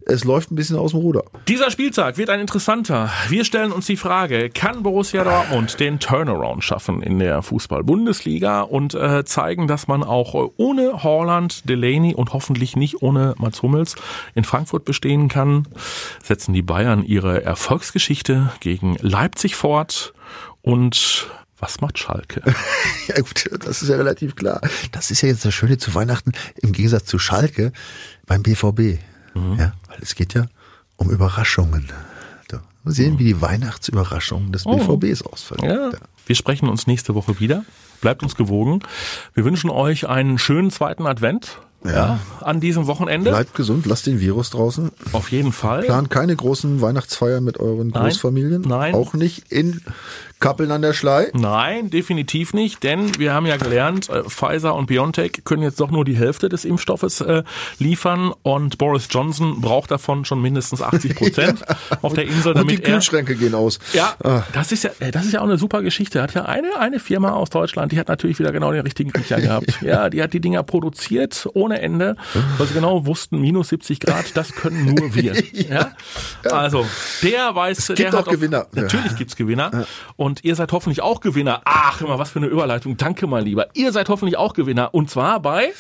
[0.07, 1.25] Es läuft ein bisschen aus dem Ruder.
[1.47, 3.11] Dieser Spieltag wird ein interessanter.
[3.29, 8.95] Wir stellen uns die Frage, kann Borussia Dortmund den Turnaround schaffen in der Fußball-Bundesliga und
[8.95, 13.95] äh, zeigen, dass man auch ohne Holland, Delaney und hoffentlich nicht ohne Mats Hummels
[14.35, 15.69] in Frankfurt bestehen kann?
[16.23, 20.15] Setzen die Bayern ihre Erfolgsgeschichte gegen Leipzig fort
[20.63, 21.29] und
[21.61, 22.43] was macht Schalke?
[23.09, 24.61] Ja gut, das ist ja relativ klar.
[24.93, 26.31] Das ist ja jetzt das Schöne zu Weihnachten
[26.63, 27.73] im Gegensatz zu Schalke
[28.25, 29.01] beim BVB.
[29.35, 30.47] Ja, weil es geht ja
[30.97, 31.91] um Überraschungen.
[32.83, 35.65] Mal sehen, wie die Weihnachtsüberraschungen des BVBs ausfallen.
[35.65, 35.91] Ja.
[36.25, 37.65] Wir sprechen uns nächste Woche wieder.
[38.01, 38.81] Bleibt uns gewogen.
[39.35, 41.59] Wir wünschen euch einen schönen zweiten Advent.
[41.83, 42.21] Ja.
[42.43, 43.31] an diesem Wochenende.
[43.31, 44.91] Bleibt gesund, lasst den Virus draußen.
[45.13, 45.83] Auf jeden Fall.
[45.85, 48.03] Plant keine großen Weihnachtsfeiern mit euren Nein.
[48.03, 48.61] Großfamilien.
[48.61, 48.95] Nein.
[48.95, 49.81] Auch nicht in
[50.41, 51.29] Kappeln an der Schlei.
[51.35, 55.91] Nein, definitiv nicht, denn wir haben ja gelernt, äh, Pfizer und BioNTech können jetzt doch
[55.91, 57.43] nur die Hälfte des Impfstoffes äh,
[57.79, 61.63] liefern und Boris Johnson braucht davon schon mindestens 80 Prozent
[62.03, 63.79] auf der Insel, Und die damit er Kühlschränke gehen aus.
[63.93, 64.43] ja, Ah.
[64.53, 66.21] das ist ja, äh, das ist ja auch eine super Geschichte.
[66.23, 69.41] Hat ja eine, eine Firma aus Deutschland, die hat natürlich wieder genau den richtigen Riecher
[69.41, 69.79] gehabt.
[69.83, 72.17] Ja, die hat die Dinger produziert ohne Ende,
[72.59, 75.35] weil sie genau wussten, minus 70 Grad, das können nur wir.
[75.71, 75.91] Ja,
[76.51, 76.87] also
[77.23, 78.67] der weiß, gibt der hat auch Gewinner.
[78.73, 79.85] Natürlich gibt's Gewinner
[80.17, 81.63] und ihr seid hoffentlich auch Gewinner.
[81.65, 82.97] Ach, immer was für eine Überleitung.
[82.97, 83.69] Danke mal lieber.
[83.75, 85.73] Ihr seid hoffentlich auch Gewinner und zwar bei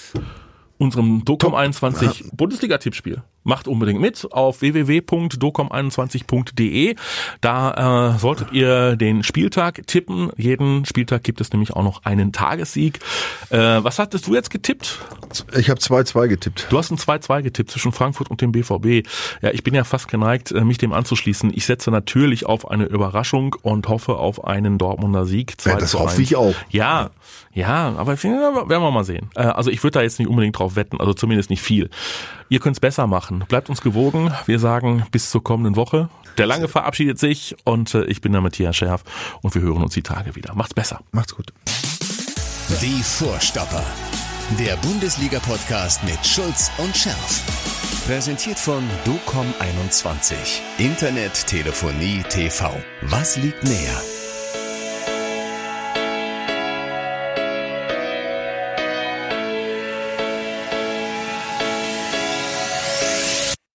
[0.78, 3.22] unserem Docom 21 Bundesliga-Tippspiel.
[3.42, 6.94] Macht unbedingt mit auf www.docom21.de.
[7.40, 10.30] Da äh, solltet ihr den Spieltag tippen.
[10.36, 13.00] Jeden Spieltag gibt es nämlich auch noch einen Tagessieg.
[13.50, 14.98] Äh, was hattest du jetzt getippt?
[15.56, 16.66] Ich habe 2-2 getippt.
[16.70, 19.06] Du hast ein 2-2 getippt zwischen Frankfurt und dem BVB.
[19.42, 21.52] Ja, ich bin ja fast geneigt, äh, mich dem anzuschließen.
[21.54, 25.60] Ich setze natürlich auf eine Überraschung und hoffe auf einen Dortmunder Sieg.
[25.60, 26.18] 2 Ja, das hoffe 1.
[26.18, 26.54] ich auch.
[26.68, 27.10] Ja,
[27.52, 29.30] ja, aber ja, werden wir mal sehen.
[29.34, 31.90] Äh, Also ich würde da jetzt nicht unbedingt drauf wetten, also zumindest nicht viel.
[32.50, 33.44] Ihr könnt es besser machen.
[33.48, 34.32] Bleibt uns gewogen.
[34.44, 36.10] Wir sagen bis zur kommenden Woche.
[36.36, 39.04] Der Lange verabschiedet sich und äh, ich bin der Matthias Schärf
[39.40, 40.54] und wir hören uns die Tage wieder.
[40.54, 41.00] Macht's besser.
[41.12, 41.52] Macht's gut.
[42.82, 43.84] Die Vorstopper.
[44.58, 47.42] Der Bundesliga-Podcast mit Schulz und Scherf.
[48.06, 50.34] Präsentiert von DOCOM21.
[50.78, 52.72] Internet, Telefonie, TV.
[53.02, 54.19] Was liegt näher?